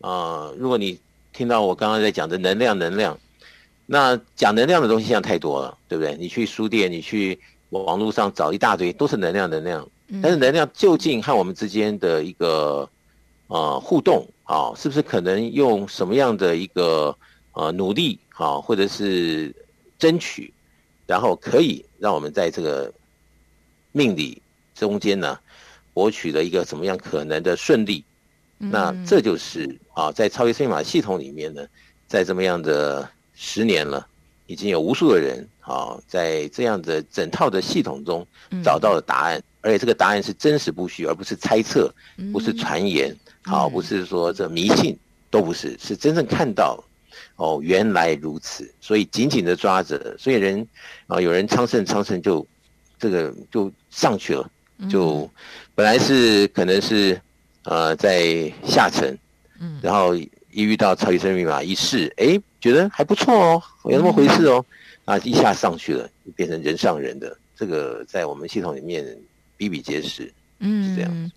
[0.00, 0.54] 啊、呃？
[0.58, 0.98] 如果你
[1.32, 3.18] 听到我刚刚在讲的能量，能量，
[3.86, 6.16] 那讲能量的东西现在太多了，对不对？
[6.16, 7.38] 你去书店，你去
[7.70, 9.88] 网络上找一大堆，都是能量，能量。
[10.22, 12.88] 但是能量究竟和我们之间的一个
[13.48, 17.16] 呃互动啊，是不是可能用什么样的一个
[17.52, 19.52] 呃努力啊，或者是
[19.98, 20.52] 争取，
[21.06, 22.92] 然后可以让我们在这个
[23.92, 24.40] 命理
[24.74, 25.38] 中间呢？
[25.94, 28.04] 博取了一个怎么样可能的顺利，
[28.58, 31.64] 那这就是啊，在超级生命码系统里面呢，
[32.08, 34.04] 在这么样的十年了，
[34.46, 38.26] 已经有无数的人啊，在这样的整套的系统中
[38.62, 41.94] 找到了答案，而且这个答案是真实不虚，而不是猜测，
[42.32, 44.98] 不是传言，好，不是说这迷信，
[45.30, 46.82] 都不是，是真正看到
[47.36, 50.66] 哦，原来如此，所以紧紧的抓着，所以人
[51.06, 52.44] 啊，有人昌盛昌盛就
[52.98, 54.50] 这个就上去了。
[54.90, 55.30] 就
[55.74, 57.20] 本来是可能是
[57.64, 59.16] 呃在下层，
[59.60, 60.28] 嗯，然后一
[60.62, 64.64] 遇到超级生命密码一试，哎，觉得还不错哦，有那么回事哦，
[65.04, 69.04] 啊，一下上去了，变成人上人的，这个在我们系统里面
[69.56, 71.30] 比比皆是，嗯，是这样。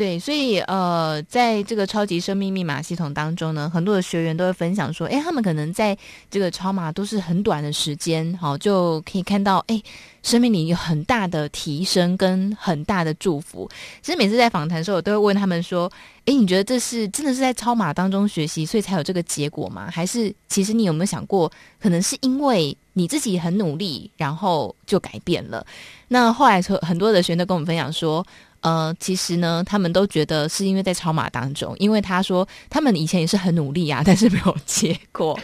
[0.00, 5.94] 对，所以呃，在这个超级生命密码系统当中呢，很多的学员都会分享说，哎，他们可能在
[6.30, 9.78] 这个超码都是很短的时间，好就可以看到，哎，
[10.22, 13.68] 生命里有很大的提升跟很大的祝福。
[14.00, 15.92] 其实每次在访谈的时候，我都会问他们说，
[16.24, 19.90] 哎，你觉得这是真的是在超码当中学习，所以才有这个结果吗？
[19.92, 25.66] 还是其实你有没有想过，可能是因为你自己很努力，然后就改变了？
[26.08, 28.26] 那后来很多的学员都跟我们分享说。
[28.60, 35.38] 呃，其实呢，他们都觉得是因为在超马当中，因为他说他们以前也是很努力啊，但是没有结果，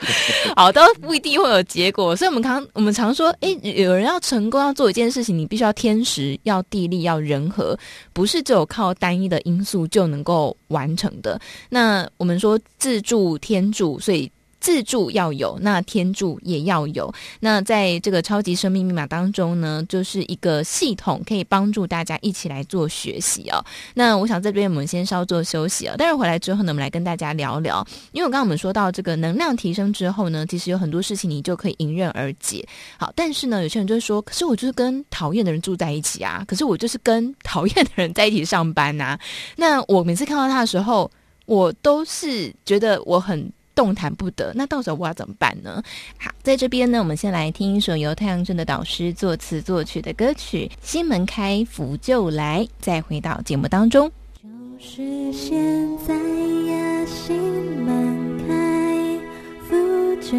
[0.55, 2.15] 好，都不一定会有结果。
[2.15, 7.79] 所以，我们常我们常说，诶，有人要成功要做一件事情，你必须要天时、要地利、要人和，
[8.13, 11.41] 不是只有靠单一的因素就能够完成的。
[11.71, 14.31] 那我们说自助天助，所以。
[14.61, 17.13] 自助要有，那天助也要有。
[17.41, 23.65] 那在这个超级生命密码当中呢，就是一个系统，可以帮助大家一起来做学习哦。
[23.95, 27.87] 那我想这边我们先稍作休息啊、哦，待会回来之后呢，我们来跟大家聊聊。
[28.13, 32.67] 因为我刚刚我们说到这个能量提升之后呢，其实有很多事情你就可以迎刃而解。
[32.99, 39.19] 好，但是呢，有些人就会说，可是我就是跟讨厌的人住在一起啊，可是我就是跟讨厌的人在一起上班啊。
[39.55, 41.11] 那我每次看到他的时候，
[41.45, 43.49] 我都是觉得我很。
[43.77, 45.81] 动弹不得，那到时候我要怎么办呢？
[46.19, 54.11] 好，在这边呢，我们先来听一首由太阳镇的导师作词作曲的歌曲《心门开，福就来》，再回到节目当中。
[54.43, 54.49] 就
[54.81, 55.57] 是现
[55.99, 57.37] 在呀，心
[57.85, 59.21] 门开，
[59.69, 59.77] 福
[60.23, 60.37] 就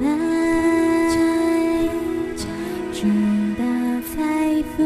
[0.00, 0.08] 来，
[2.92, 3.02] 巨
[3.58, 3.64] 大
[4.14, 4.84] 财富，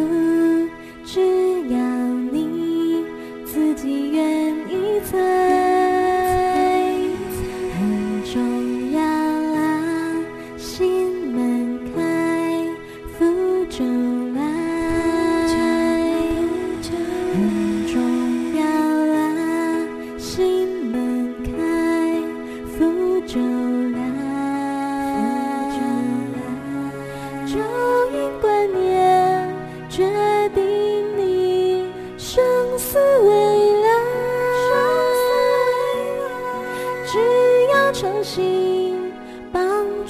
[1.05, 1.21] 只
[1.69, 1.79] 要
[2.33, 3.05] 你
[3.45, 5.60] 自己愿意猜。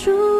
[0.07, 0.40] 得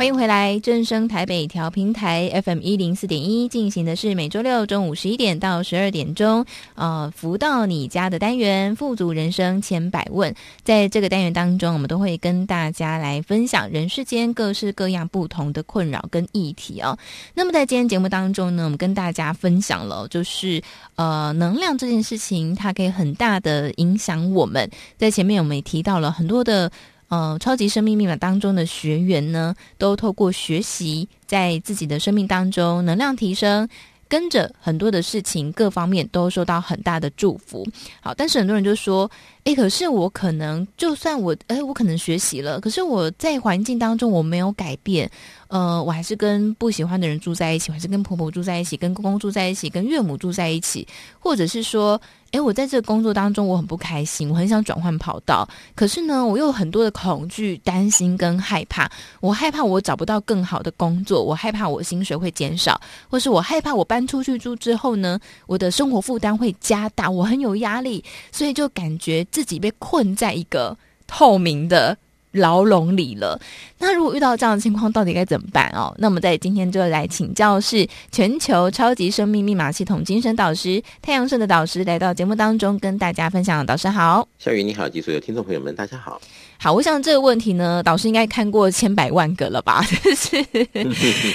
[0.00, 6.42] 欢迎回来，正声台北调频台 FM 一零四点一进行的是每周六中午十一点到十二点钟，
[6.74, 10.34] 呃，福到你家的单元“富足人生千百问”。
[10.64, 16.98] 在这个单元当中，我们都会跟大家来分享人世间各式各样不同的困扰跟议题哦。
[17.34, 20.62] 那么在今天节目当中呢，我们跟大家分享了，就是
[20.94, 24.70] 呃，能量这件事情，它可以很大的影响我们。
[24.96, 26.72] 在前面我们也提到了很多的。
[27.10, 33.68] 呃，超级生命密码当中的学员呢，都透过学习，在自己的生命当中能量提升，
[34.08, 37.66] 跟着很多的事情，各方面都受到很大的祝福。
[38.00, 39.10] 好，但是很多人就说，
[39.44, 45.10] 诶，可是我可能就算我，诶，我可能学习了，可是我在环境当中我没有改变。
[45.48, 50.86] 呃，我还是跟不喜欢的人住在一起，还是跟婆婆住在一起，跟公公住在一起，跟岳母住在一起，
[51.18, 58.88] 或者是说，诶，我在这个工作当中我很不开心，我很想转换跑道，可是呢，我又有很多的恐惧、担心跟害怕。
[59.20, 65.18] 我害怕我找不到更好的工作，我害怕我薪水会减少，或是我害怕我搬出去住之后呢，
[65.48, 70.76] 我的生活负担会加大，我很有压力，所以就感觉自己被困在一个
[71.06, 71.96] 透明的。
[72.32, 73.40] 牢笼里了。
[73.80, 75.92] 那如果遇到这样的情况，到底该怎么办哦？
[75.98, 83.66] 那我们在今天就来请教是全球超级生命密码系统精神导师太阳盛的导师来到节目当中跟大家分享。
[83.66, 86.20] 导师好，小雨你好，及所有听众朋友们，大家好。
[86.56, 89.84] 好，我想这个问题呢，导师应该看过千百万个了吧？
[89.90, 90.36] 就是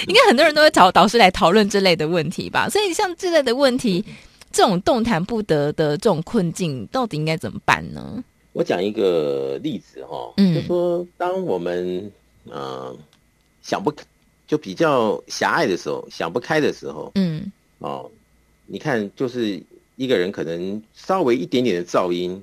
[0.08, 2.70] 应该很多人都会找导师来讨论这类的问题吧？
[2.70, 4.02] 所以像这类的问题，
[4.56, 8.24] 这种动弹不得的这种困境，到底应该怎么办呢？
[8.54, 12.10] 我讲一个例子哈，嗯，就说当我们
[12.44, 12.96] 呃
[13.60, 14.02] 想不开，
[14.46, 18.10] 就比较狭隘的时候，想不开的时候，嗯，哦，
[18.64, 19.62] 你看，就是
[19.96, 22.42] 一个人可能稍微一点点的噪音，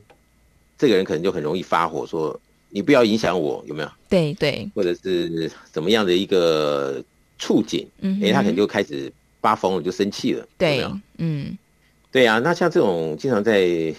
[0.77, 2.39] 这个人可能就很容易发火，说
[2.69, 3.89] 你不要影响我，有没有？
[4.07, 7.03] 对对，或者是怎么样的一个
[7.39, 9.11] 触景，嗯，哎，他可能就开始
[9.41, 10.99] 发疯了，就生气了，对，有有？
[11.17, 11.57] 嗯，
[12.13, 13.91] 对呀、啊，那像这种经常在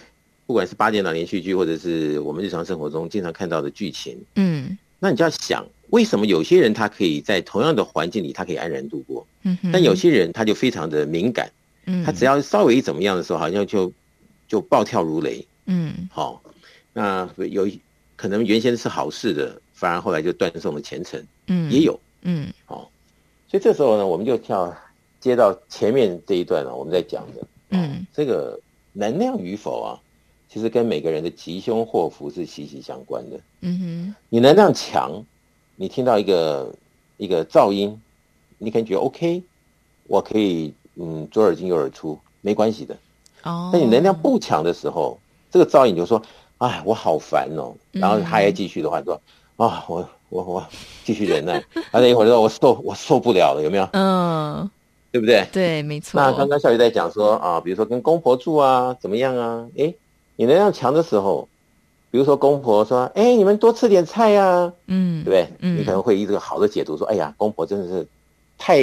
[0.46, 11.50] 不管是八点档连续剧，或者是我们日常生活中经常看到的剧情，嗯，那你就要想，为什么有些人他可以在同样的环境里，他可以安然度过，嗯哼，但有些人他就非常的敏感，
[11.86, 13.92] 嗯，他只要稍微怎么样的时候，好像就
[14.46, 16.40] 就暴跳如雷，嗯，好，
[16.92, 17.68] 那有
[18.14, 22.88] 可能原先是好事的，反而后来就断送了前程，嗯，也有，嗯，好，
[23.48, 24.72] 所以这时候呢，我们就跳
[25.18, 27.44] 接到前面这一段了，我们在讲的，
[27.74, 28.58] 嗯，这个
[28.92, 30.00] 能量与否啊，
[30.48, 35.24] 其实跟每个人的吉凶祸福是息息相关的，嗯哼，你能量强，
[35.76, 36.74] 你听到一个
[37.16, 38.00] 一个噪音，
[38.58, 39.42] 你可能觉得 OK，
[40.06, 42.96] 我可以嗯左耳进右耳出，没关系的。
[43.42, 45.18] 哦，但你能量不强的时候，
[45.50, 46.22] 这个噪音你就说，
[46.58, 47.74] 哎，我好烦哦。
[47.92, 49.20] 然后他还继续的话说，
[49.56, 50.66] 啊，我我我
[51.04, 51.62] 继续忍耐。
[51.92, 53.88] 他等一会儿说，我受我受不了了，有没有？
[53.92, 54.70] 嗯，
[55.14, 55.46] 对不对？
[55.52, 56.20] 对，没错。
[56.20, 59.64] 那刚刚小雨在讲说啊，比如说跟公婆住啊，怎么样啊？
[59.76, 59.94] 诶，
[60.34, 61.48] 你能量强的时候，
[62.10, 65.46] 比如说公婆说，哎，你们多吃点菜呀，嗯，对不对？
[65.60, 68.04] 嗯，你可能会以这个好的解读说，哎呀，公婆真的是
[68.58, 68.82] 太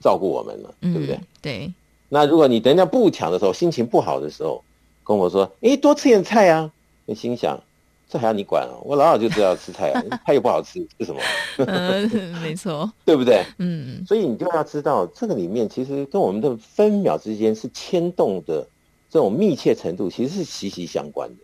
[0.00, 1.20] 照顾我们了，对不对？
[1.42, 1.70] 对。
[2.08, 4.64] 那如果你能量不强的时候，心情不好的时候，
[5.04, 6.72] 公婆说：“哎，多吃点菜啊！”
[7.04, 7.62] 你心想
[8.08, 8.74] ：“这还要你管啊？
[8.82, 11.20] 我老早就知道要吃菜啊， 菜又不好吃，吃什么？”
[11.66, 12.08] 嗯，
[12.40, 13.44] 没错， 对不对？
[13.58, 18.66] 嗯，所以你就要知道，这个里面其实跟我们的分秒之间是牵动的
[19.10, 21.36] 这种密切程度，其实是息息相关的。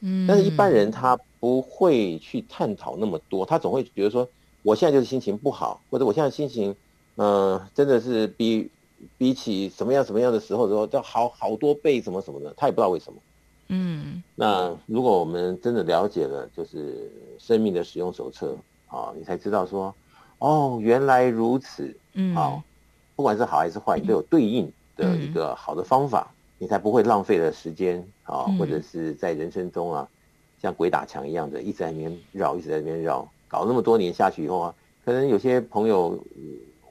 [0.00, 4.28] 嗯，但是一般人他不会去探讨那么多，他总会觉得说
[4.62, 6.74] ：“我现在就是心情不好，或者我现在心情，
[7.16, 8.70] 嗯、呃，真的是比。”
[9.18, 13.18] 比起什么样什么样的时候，时候要好好多倍，什么什么的，他也不知道为什么。
[13.68, 18.56] 嗯，那如果我们真的了解了，就是生命的使用手册
[18.86, 19.94] 啊，你才知道说，
[20.38, 21.96] 哦，原来如此。
[22.14, 22.62] 嗯，好，
[23.16, 30.08] 不管是好还是坏，你都有对应的一个好的方法，嗯、你才不会浪费了时间啊，或者是在人生中啊，
[30.60, 36.18] 像鬼打墙一样的，一直在那边绕，一直在那边绕，搞那么多年下去以后啊，可能有些朋友。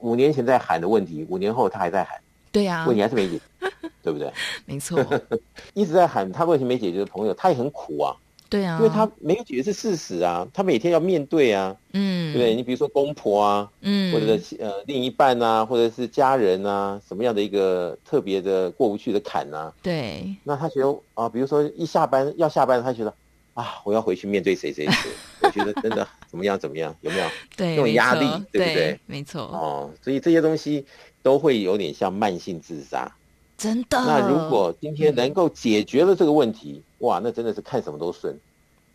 [0.00, 2.20] 五年前在喊的问题，五年后他还在喊，
[2.54, 3.68] 对呀、啊，问题还是没解决，
[4.00, 4.32] 对不对？
[4.64, 5.04] 没错，
[5.74, 8.14] 一直在喊他问题没解决的朋友，他也很苦啊，
[8.48, 12.54] 对啊，因为他没有解决是事实啊，他每天要面对啊，嗯，对不对？
[12.54, 23.12] 你比如说公婆啊，嗯，或者是呃另一半啊，或者是家人啊，什么样的一个特别的过不去的坎啊，对，那他觉得啊，比如说一下班要下班，他觉得。
[23.54, 23.80] 啊！
[23.84, 27.26] 我要回去面对谁谁谁，我觉得真的 怎么样怎么样，有没有？
[27.56, 29.00] 对，那种压力，对，不对？
[29.06, 29.42] 没错。
[29.42, 30.84] 哦，所以这些东西
[31.22, 33.10] 都会有点像慢性自杀。
[33.56, 33.98] 真的。
[34.04, 38.36] 那如果今天能够解决了这个问题，嗯、哇，那真的是看什么都顺。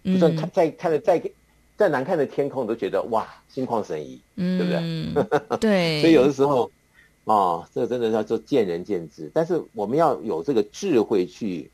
[0.03, 1.21] 就算看再看的再
[1.77, 5.57] 再难看的天空，都觉得哇，心旷神怡，嗯、对不对？
[5.57, 6.01] 对。
[6.01, 6.69] 所以有的时候，
[7.23, 11.71] 哦，这个真的是要做见仁见智，但是我们要有这个智慧去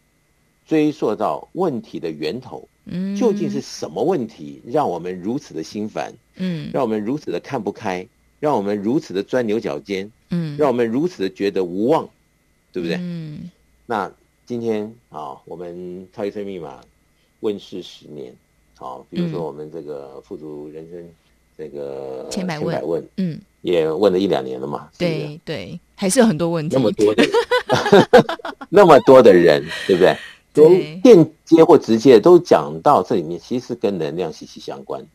[0.66, 2.68] 追溯到问题的源头。
[2.86, 6.14] 嗯，究竟是什么问题让我们如此的心烦？
[6.36, 8.08] 嗯，让我们如此的看不开，
[8.40, 10.12] 让我们如此的钻牛角尖？
[10.30, 12.08] 嗯，让我们如此的觉得无望，
[12.72, 12.98] 对不对？
[13.00, 13.50] 嗯，
[13.86, 14.12] 那
[14.46, 16.80] 今天啊，我们超级生命密码
[17.40, 18.34] 问世十年，
[18.78, 21.04] 啊，比如说我们这个富足人生
[21.58, 27.28] 这个千百问，嗯，也问了一两年了嘛，对对，还是有很多问题，那么多的，
[28.70, 30.16] 那么多的人，对不对？
[30.56, 30.70] 都
[31.04, 35.06] 间接或直接都讲到这里面，其实跟能量息息相关。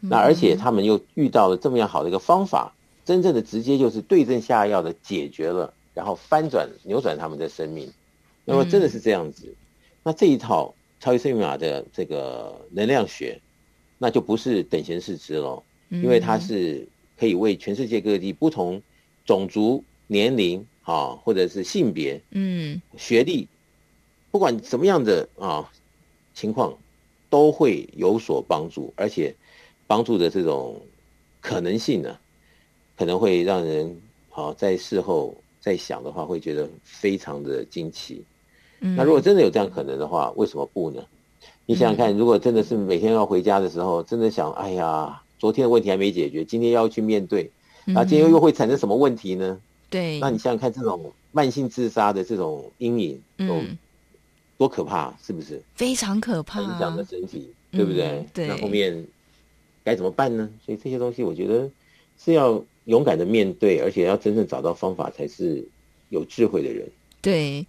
[0.00, 2.74] 那而且他们又遇到了这么样好的一个方法，
[3.04, 7.92] 真正的直接就是对症下药的解决了，然后翻转扭转他们的生命。
[8.44, 9.54] 那么真的是这样子，
[10.02, 13.40] 那这一套超级生命密码的这个能量学，
[13.98, 18.80] 那就不是等闲视之喽，因为它是可以为全世界各地不同
[19.26, 23.46] 种族、年龄啊，或者是性别、嗯，学历。
[24.30, 25.70] 不管什么样的啊
[26.34, 26.76] 情况，
[27.30, 29.34] 都会有所帮助，而且
[29.86, 30.80] 帮助的这种
[31.40, 32.16] 可能性呢，
[32.96, 34.00] 可能会让人
[34.30, 38.22] 好在事后再想的话，会觉得非常的惊奇。
[38.80, 41.02] 嗯，那如果真的有这样可能的话，为什么不呢？
[41.66, 47.50] 你想想看，如果真的是每天要回家的时候，真的想，哎呀，昨天的问题还没解决，今天要去面对，
[47.84, 49.60] 那今天又会产生什么问题呢？
[49.90, 53.76] 对，那你想想看，这种慢性自杀的这种阴影，嗯。
[54.58, 55.62] 多可怕，是不是？
[55.74, 58.08] 非常可怕，影响的身体，对不对？
[58.08, 58.48] 嗯、对。
[58.48, 59.06] 那后面
[59.84, 60.50] 该怎么办呢？
[60.66, 61.70] 所以这些东西，我觉得
[62.22, 65.64] 是要勇敢的面对，而且要真正找到方法，才是
[66.10, 66.86] 有智慧的人。
[67.22, 67.66] 对，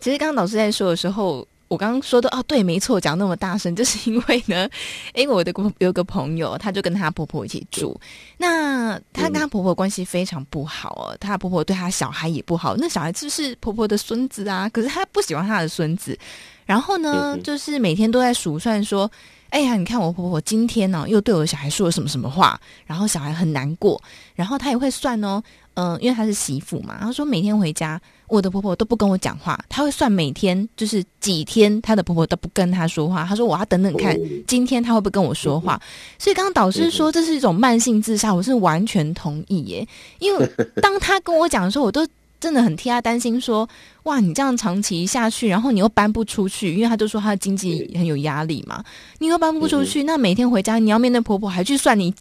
[0.00, 4.68] 其实刚刚老师在说的时候，我刚刚说的哦，对，没错，讲那么大声， 就是因为呢，
[5.16, 7.98] 因为我的有个朋友，她就跟她婆婆一起住，
[8.36, 16.18] 那她跟她婆婆关系非常不好哦，她婆婆对她小孩也不好，那小孩就是婆婆的孙子啊，可是她不喜欢她的孙子，
[16.66, 19.10] 然后呢，就是每天都在数算说。
[19.52, 24.02] 哎呀，你看我婆婆今天呢、哦，又对我小孩说了什么什么话，然后小孩很难过，
[24.34, 25.42] 然后她也会算哦，
[25.74, 28.00] 嗯、呃，因为她是媳妇嘛，她说每天回家，
[28.32, 35.80] 我的婆婆都不跟我讲话，她会算每天就是几天她的婆婆都不跟她说话，她说我要等等看今天她会不会跟我说话，
[36.18, 39.86] 所以刚刚导师说这是一种慢性自杀，我是完全同意耶，
[40.18, 42.06] 因为当她跟我讲的时候，我都。
[42.42, 43.68] 真的很替她担心，说
[44.02, 48.82] 哇，你这样长期下去，然后你又搬不出去，因为她就说她的经济很有压力嘛，
[49.20, 52.12] 你又搬不出去，那每天回家你要面对婆婆，还去算你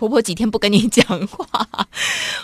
[0.00, 1.46] 婆婆几天不跟你讲话，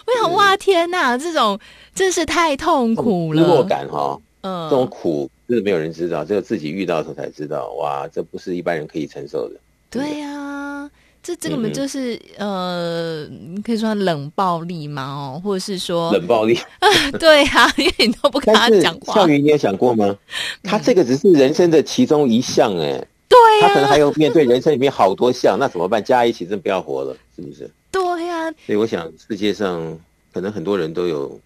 [0.05, 1.59] 我想哇天哪，这种
[1.95, 9.55] 真是太痛苦了，失落感哈，嗯，这种苦真的没有人知道，只有自己遇到的时候才知道，哇，这不是一般人可以承受的，
[9.89, 10.91] 对呀、啊。
[11.23, 13.29] 这这根本就是、嗯、呃，
[13.65, 16.55] 可以说冷暴力嘛，哦，或者是说冷暴力。
[16.79, 16.87] 啊，
[17.19, 19.15] 对啊， 因为你都不跟他讲话。
[19.15, 20.15] 孝瑜，你有想过吗？
[20.63, 26.03] 他这个只是人生的其中一项，哎，对呀，他可能还有面对人生里面好多项，那怎么办？
[26.03, 27.71] 加一起真不要活了，是不是？
[27.91, 28.51] 对呀。
[28.67, 29.99] 所以我想，世界上
[30.33, 31.39] 可能很多人都有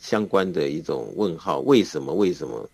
[0.00, 2.12] 相关的一种问号：为什么？
[2.12, 2.68] 为什么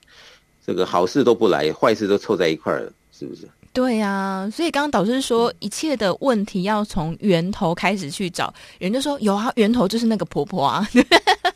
[0.66, 2.92] 这个好事都不来，坏事都凑在一块儿了？
[3.18, 3.48] 是不是？
[3.72, 8.52] 对呀、啊，所以刚刚导师说，一切的问题要从源头开始去找。
[8.78, 10.84] 人就说有啊，源头就是那个婆婆啊，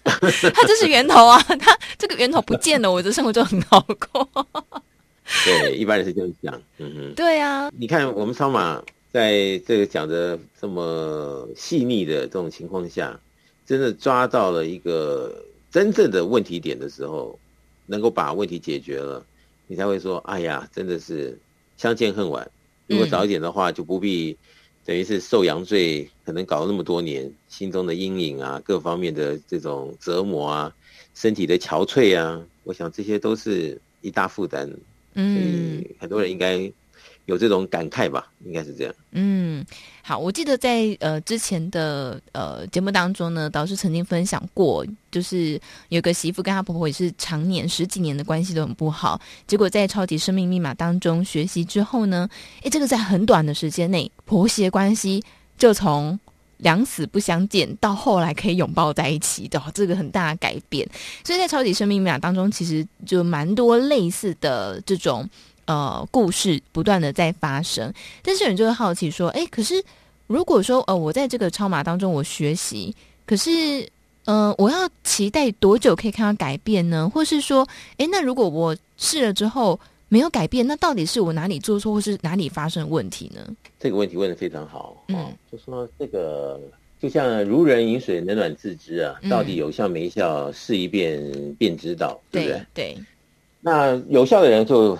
[0.04, 4.46] 她就是源头啊，她这个源头不见了，我的生活就很好过。
[5.44, 6.62] 对，一般人是这样讲。
[6.78, 8.82] 嗯哼，对、啊，你看我们超马
[9.12, 13.20] 在这个讲的这么细腻的这种情况下，
[13.66, 17.38] 真的抓到了一个真正的问题点的时候，
[17.86, 19.24] 能够把问题解决了，
[19.66, 21.38] 你才会说，哎呀，真的是。
[21.76, 22.48] 相见恨晚，
[22.86, 24.38] 如果早一点的话，就不必
[24.84, 30.72] 等于是受洋罪，可能搞了那么多年，心中的阴影啊，各方面的这种折磨啊，
[31.16, 34.72] 身体的憔悴啊，我想这些都是一大负担。
[35.14, 36.70] 嗯，很多人应该。
[37.26, 38.94] 有这种感慨吧，应该是这样。
[39.12, 39.64] 嗯，
[40.02, 45.58] 好，我记得在呃之前的呃节目当中呢，导师曾经分享过，就是
[45.88, 52.28] 有个媳妇跟她婆婆也是常年十几年的关系都很不好，结果在超级生命密码当中学习之后呢，
[52.60, 55.24] 诶，这个在很短的时间内，婆媳关系
[55.56, 56.20] 就从
[56.64, 60.84] 两死不相见到后来可以拥抱在一起的，这个很大的改变。
[61.22, 65.30] 所以在超级生命密码当中，其实就蛮多类似的这种。
[65.66, 67.90] 呃，故事不断的在发生，
[68.22, 69.82] 但是有人就会好奇说，哎，可是
[70.26, 72.94] 如果说呃，我在这个超码当中我学习，
[73.24, 73.88] 可是
[74.26, 77.08] 呃，我要期待多久可以看到改变呢？
[77.08, 83.40] 或是说，哎，那如果我试了之后没有改变，那到底是我哪里做错，或是哪里发生问题呢？
[83.78, 86.60] 这个问题问的非常好，嗯，就说这个
[87.00, 92.66] 就像如人饮水，冷暖自知啊，到底有效没效，试一遍便知道，嗯、对不对？
[92.74, 92.98] 对，
[93.60, 94.98] 那有效的人就。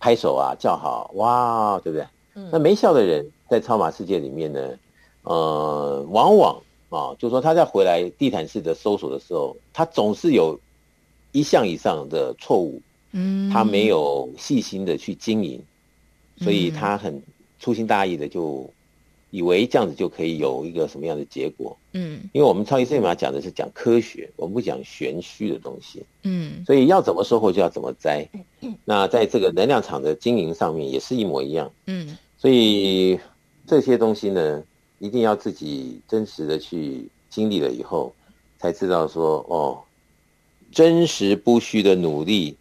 [0.00, 2.06] 拍手啊，叫好哇，对不对？
[2.34, 2.46] 嗯。
[2.52, 4.60] 那没效的人在超马世界里面呢，
[5.22, 10.60] 呃，往往啊，就是说他在回来地毯式的搜索的时候，他总是有
[11.32, 12.82] 一项以上的错误，
[13.16, 15.62] 嗯，他没有细心的去经营，
[16.38, 17.22] 所以他很
[17.60, 18.68] 粗心大意的就
[19.30, 21.76] 以为这样子就可以有一个什么样的结果。
[21.92, 26.02] 嗯，因为我们超级生命密码讲的是讲科学，我们不讲玄虚的东西。
[26.24, 28.28] 嗯，所以要怎么收获就要怎么栽。
[28.84, 31.70] 那在这个能量场的经营上面也是一模一样。
[31.86, 33.18] 嗯，所以
[33.66, 34.62] 这些东西呢，
[34.98, 38.12] 一定要自己真实的去经历了以后，
[38.58, 39.78] 才知道说哦，
[40.72, 42.56] 真实不虚的努力，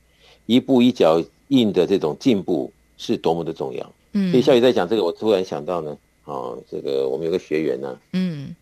[0.45, 3.91] 一步一脚印的这种进步是多么的重要。
[4.13, 8.55] 嗯，所以小雨在讲这个，我突然想到呢，哦，这个我们有个学员呢、啊，嗯。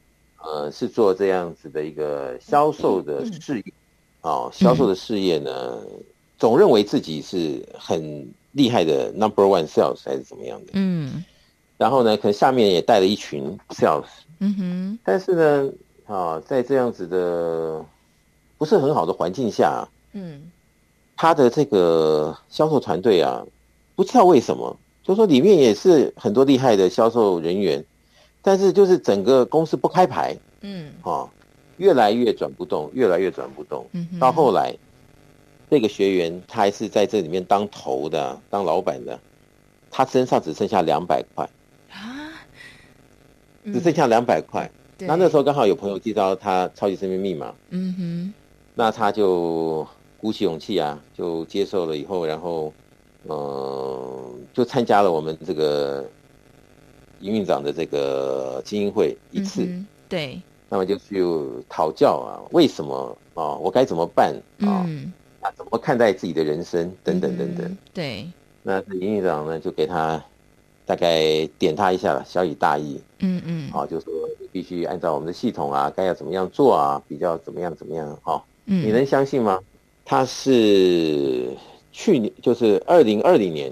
[0.43, 3.63] 呃，是做这样子的一个销售的事业，
[4.21, 5.77] 哦，销售的事业呢，
[6.39, 11.23] 总认为自己是很厉害的 number one sales 还是怎么样的，嗯，
[11.77, 14.07] 然后呢，可能下面也带了一群 sales，
[14.39, 15.71] 嗯哼，但是呢，
[16.07, 17.85] 啊，在这样子的
[18.57, 20.41] 不是很好的环境下，嗯，
[21.21, 23.45] 他的这个销售团队啊，
[23.95, 27.85] 不知道为什么，就说里面也是很多厉害的销售人员。
[28.41, 31.29] 但是就是整个公司不开牌，嗯，哦，
[31.77, 33.85] 越来越转不动，越来越转不动。
[33.91, 34.75] 嗯，到后来，
[35.69, 39.19] 这个学员他还是在这里面当头的，当老板的，
[39.91, 41.47] 他身上只剩下两百块
[41.91, 42.33] 啊，
[43.65, 44.67] 只剩下两百块。
[44.97, 48.33] 那那时候刚好有朋友介绍他超级生命密码，嗯哼，
[48.73, 49.85] 那他就
[50.21, 52.71] 鼓起勇气啊，就接受了以后，然后
[53.27, 56.07] 呃，就参加了我们这个
[57.21, 61.25] 营运长的这个精英会一次，嗯、对，那么就去
[61.67, 64.85] 讨教啊，为什么啊，我该怎么办啊？
[65.55, 66.91] 怎么看待自己的人生？
[67.03, 68.27] 等等等等，嗯、对，
[68.61, 70.23] 那营运长呢就给他
[70.85, 74.13] 大概点他一下了，小以大义，嗯嗯，啊，就说
[74.51, 79.59] 必须按照我们的系统啊，该要怎么样做啊，比较怎么样怎么样，哈、啊，嗯，你能相信吗？
[80.11, 81.47] 他是。
[81.93, 83.71] 去年就是二零二零年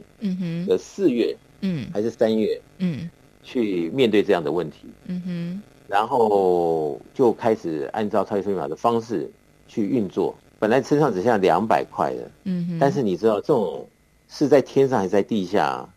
[0.68, 3.10] 的四月，嗯，还是三月，嗯，
[3.44, 9.32] 去面对这样的问题，嗯哼，然后就开始按照超级生命密码的方式
[9.70, 10.36] 去运作。
[10.60, 13.88] 本来身上只剩下两百块的，嗯哼，但是你知道这种
[14.28, 15.90] 是在天上还是在地下，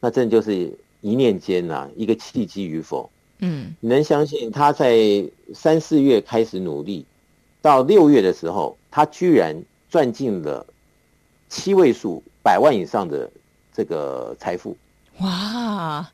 [0.00, 5.24] 那真的就是一念间呐、啊，一个契机与否，嗯，你能相信他在
[5.54, 7.06] 三四月开始努力，
[7.62, 9.56] 到六月的时候，他居然
[9.88, 10.66] 赚进了。
[11.50, 13.30] 七位数百万以上的
[13.72, 14.76] 这个财富，
[15.20, 16.06] 哇！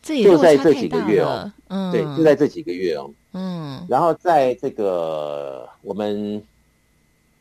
[0.00, 3.84] 这也就在这几个月哦，嗯，对，就在这几个月哦，嗯。
[3.86, 6.42] 然后在这个我们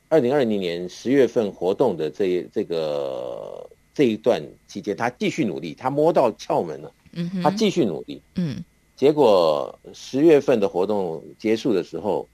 [0.10, 8.62] 二零二零年十月份活动的这这个这一段期间，他继续努力，他摸到窍门了，嗯，他继续努力，嗯。
[8.98, 12.28] 结果十月份的活动结束的时候，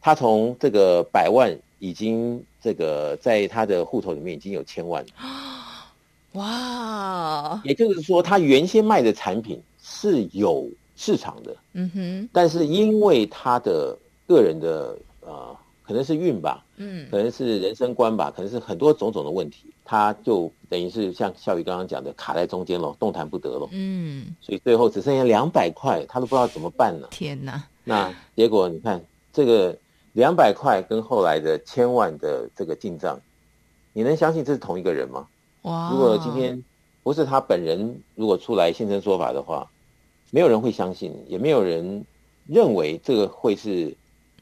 [0.00, 2.44] 他从这个百万已经。
[2.60, 5.06] 这个在他的户头里面已经有千万，
[6.34, 7.62] 哇！
[7.64, 12.28] 也就是说，他原先卖的产品是有市场的，嗯哼。
[12.32, 24.34] 但是因为他的个人的呃，可能是运吧，嗯，可能是人生观吧，可能是很多种种的问题，他就等于是像孝瑜刚刚讲的，卡在中间了，动弹不得了，嗯。
[24.40, 27.06] 所以最后只剩下两百块，他都不知道怎么办了。
[27.12, 27.62] 天哪！
[27.84, 29.00] 那结果你看
[29.32, 29.78] 这个。
[30.18, 33.20] 两百块跟后来的千万的这个进账，
[33.92, 35.28] 你能相信这是同一个人吗？
[35.62, 35.92] 哇！
[35.92, 36.60] 如果今天
[37.04, 39.70] 不是他本人，如果出来现身说法的话，
[40.32, 42.04] 没有人会相信，也没有人
[42.48, 43.94] 认为这个会是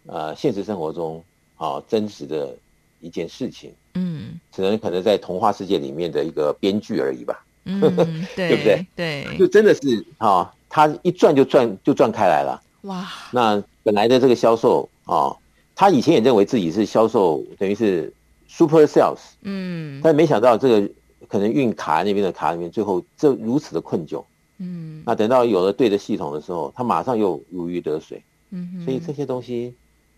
[0.06, 1.22] 呃现实生活中
[1.58, 2.56] 啊真实的
[3.02, 3.70] 一件事情。
[3.96, 7.44] 嗯，只能可能在童话世界里面的一个编剧而已吧。
[7.66, 7.80] 嗯，
[8.34, 8.86] 对，对不对？
[8.96, 12.62] 对，就真的是啊，他一赚就赚就赚开来了。
[12.84, 13.06] 哇！
[13.30, 15.36] 那本来的这个销售啊。
[15.76, 18.10] 他以前也认为自己是销售，等于是
[18.48, 20.90] super sales，嗯，但没想到这个
[21.28, 24.24] 可能运卡那边的卡里面，最后这如此的困窘，
[24.56, 29.74] 嗯，那等到有了对的系统的时候，他马上又如鱼得水，嗯哼，所以这些东西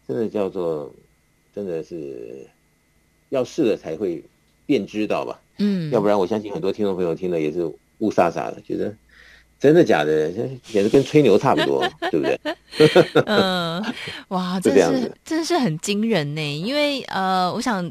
[0.06, 0.94] 真的叫做，
[1.52, 2.46] 真的是
[3.30, 4.22] 要试了才会
[4.64, 7.64] 便知道吧，嗯，要不然我相信很多听众朋友听了也是
[7.98, 8.94] 雾煞煞的，觉得。
[9.58, 10.30] 真的假的？
[10.72, 12.40] 也是跟吹牛差不多， 对不对？
[13.26, 13.84] 嗯，
[14.28, 16.40] 哇， 真是真是很惊人呢。
[16.58, 17.88] 因为呃，我想，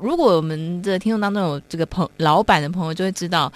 [0.00, 3.52] 如果我们的听众当中有这个朋老板的朋友，就会知道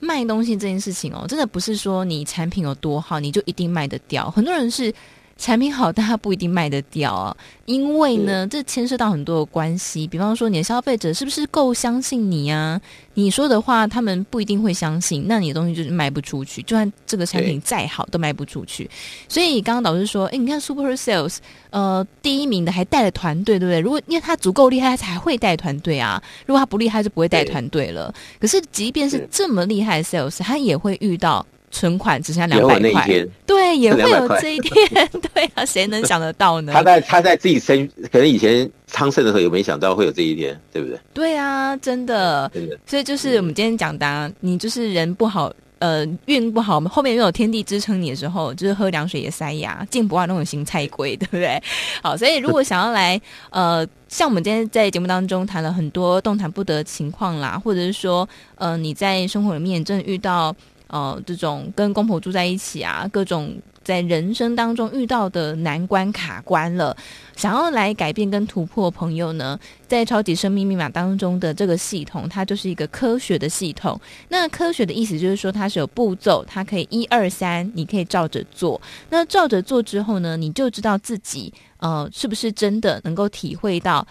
[0.00, 4.30] 卖东西这件事情哦，真的不是说你产品有多好，你就一定卖得掉。
[4.30, 4.92] 很多人是。
[5.36, 10.06] 产品好，但它不一定卖得掉啊，因为呢，这牵涉到很多的关系。
[10.06, 12.80] 比方说，你的消费者是不是够相信你啊？
[13.14, 16.62] 你说的话，他们不一定会相信，那你的东西就是卖不出去。
[16.62, 18.88] 就算这个产品再好，都卖不出去。
[19.28, 21.38] 所以刚刚导师说，哎，你看 Super Sales，
[21.70, 23.80] 呃，第一名的还带了团队，对不对？
[23.80, 26.22] 如果因为他足够厉害，他才会带团队啊。
[26.46, 28.14] 如果他不厉害，就不会带团队了。
[28.40, 31.44] 可是，即便是这么厉害的 Sales，他也会遇到。
[31.74, 36.72] 存款只剩下两百块，对，也会有这一天， 对啊，谁能想得到呢？
[36.72, 40.96] 他在他在自己生，可能以前昌盛的时候，也没想到会有这一天，对不对？
[41.12, 42.78] 对啊，真的，真的。
[42.86, 51.60] 所以就是我们今天讲的、啊，你就是人不好，呃，运不好，后面没有天地支撑你的时候，就是喝凉水也塞牙，进不完那种芹菜龟，对不对？
[52.00, 53.20] 好，所以如果想要来，
[53.50, 60.54] 呃，像我们今天在节目当中谈了很多动弹不得的情况啦，或者是说，呃，你在生活里面真的遇到。
[60.94, 66.96] 呃，这种跟公婆住在一起啊，各种在人生当中遇到的难关卡关了，
[67.34, 74.00] 想要来改变跟突破朋友呢，在超级生命密码当中的这个系统，它就是一个科学的系统。
[74.28, 78.80] 那科学的意思就是说，它是有步骤，它可以一二三，你可以照着做。
[79.10, 84.06] 那照着做之后呢，你就知道自己呃是不是真的能够体会到。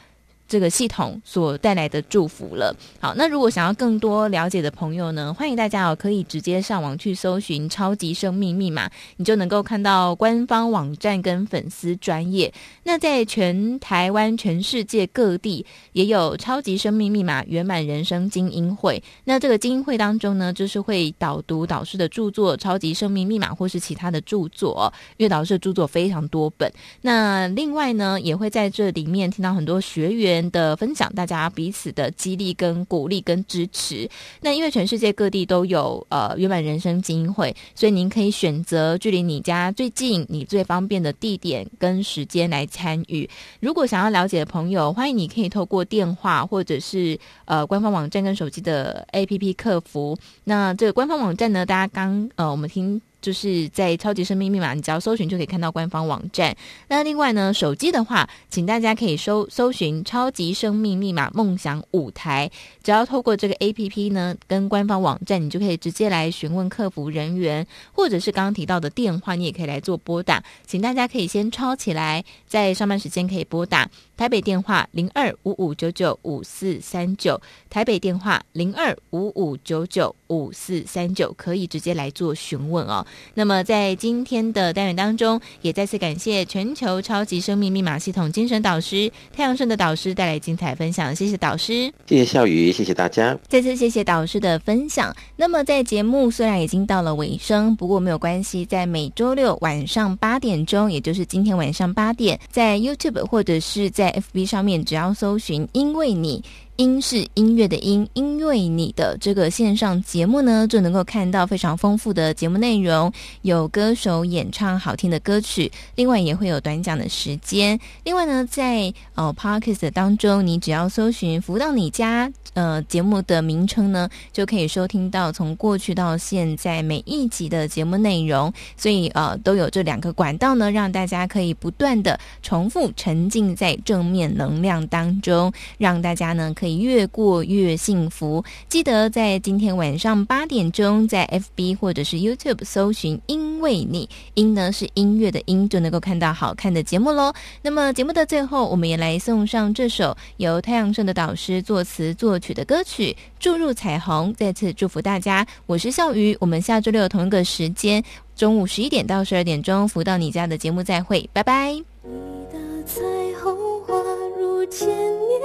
[0.47, 2.75] 这个系统所带来的祝福了。
[2.99, 12.53] 好，那如果想要更多了解的朋友呢，欢迎大家哦，可以直接上网去搜寻“超级生命密码”，你就能够看到官方网站跟粉丝专业。
[12.83, 19.01] 那在全台湾、全世界各地也有“超级生命密码”圆满人生精英会。
[19.23, 26.71] 那这个精英会当中呢，就是会导读导师的著作《超级生命密码》或是其他的著作，因为导师的著作非常多本。
[27.01, 30.32] 那另外呢，也会在这里面听到很多学员。
[30.33, 34.09] 源的分享，大家彼此的激励跟鼓励跟支持。
[34.41, 43.29] 那因为全世界各地都有呃圆满人生精英会，所以您可以选择距离你家最近、你最方便的地点跟时间来参与。
[43.59, 50.17] 如果想要了解的朋友，欢迎你可以透过电话或者是呃官方网站跟手机的 APP 客服。
[50.45, 52.99] 那这个官方网站呢，大家刚呃我们听。
[53.23, 56.53] 就是在超级生命密码，你只要搜寻就可以看到官方网站。
[56.89, 62.51] 那另外呢，手机的话，请大家可以搜搜寻“超级生命密码梦想舞台”，
[62.83, 70.43] 只要透过这个 APP 呢，跟官方网站，你就可以直接来询问客服人员，或者是刚刚提到的电话，你也可以来做拨打。
[70.67, 83.05] 请大家可以先抄起来，在上班时间可以拨打台北电话零二五五九九五四三九，台北电话零二五五九九五四三九，可以直接来做询问哦。
[83.33, 95.13] 那么在今天的单元当中，也再次感谢全球超级生命密码系统精神导师太阳盛的导师带来精彩分享，谢谢导师，谢谢笑宇，谢谢大家，再次谢谢导师的分享。
[95.35, 106.43] 那么在节目虽然已经到了尾声，不过没有关系，在每周六晚上八点钟，也就是今天晚上八点，在 YouTube 或者是在在 FB 上面，只要搜寻“因为你”。
[106.83, 113.09] 音是音乐的音，因为你的这个线上节目呢，就能够看到非常丰富的节目内容，
[113.43, 117.79] 有歌手演唱好听的歌曲，另外也会有短讲的时间。
[118.03, 128.51] 另外呢，在呃 Podcast 当中，你只要搜寻“福到你家”呃节目的名称呢，就可以收听到从过去到现在每一集的节目内容。
[128.75, 136.51] 所以呃，都有这两个管道呢，让大家可以不断的重复沉浸在正面能量当中，让大家呢。
[136.53, 138.43] 可以越过越幸福。
[138.69, 147.33] 记得在今天晚上八点钟，在 FB 或者是 YouTube 搜寻“因为你”，音呢是音乐的音，就能够看到好看的节目喽。
[147.61, 154.33] 那么节目的最后，我们也来送上这首由太阳盛的导师作词作曲的歌曲《注入彩虹》。
[154.35, 158.03] 再次祝福大家，我是笑鱼，我们下周六同一个时间，
[158.35, 161.73] 中午十一点到十二点钟，福到你家的节目再会，拜拜。
[161.73, 162.11] 你
[162.51, 163.01] 的彩
[163.41, 163.93] 虹划
[164.37, 165.41] 入千年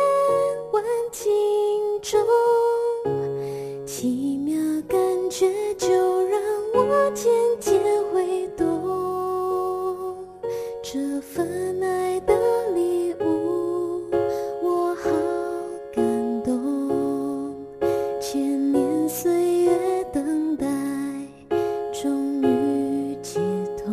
[0.73, 1.31] 万景
[2.03, 2.21] 中，
[3.87, 4.55] 奇妙
[4.87, 4.99] 感
[5.31, 5.89] 觉就
[6.25, 6.41] 让
[6.75, 7.81] 我渐渐
[8.12, 10.27] 会懂，
[10.83, 12.35] 这份爱的
[12.75, 14.03] 礼物，
[14.62, 15.11] 我好
[15.93, 17.57] 感动。
[18.21, 20.66] 千年岁月等待，
[21.93, 23.41] 终于解
[23.79, 23.87] 脱，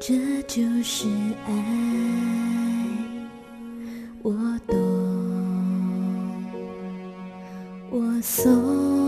[0.00, 0.14] 这
[0.48, 1.06] 就是
[4.26, 4.32] 我
[4.66, 4.76] 懂，
[7.90, 9.05] 我懂。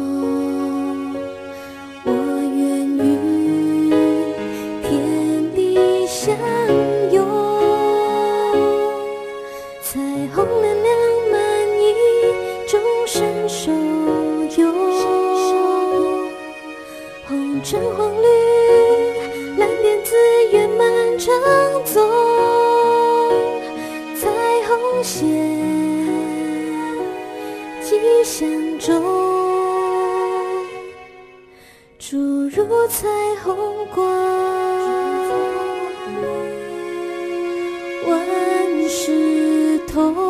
[28.03, 29.03] 异象中，
[31.99, 33.09] 注入彩
[33.43, 34.07] 虹光，
[38.07, 40.28] 万事通。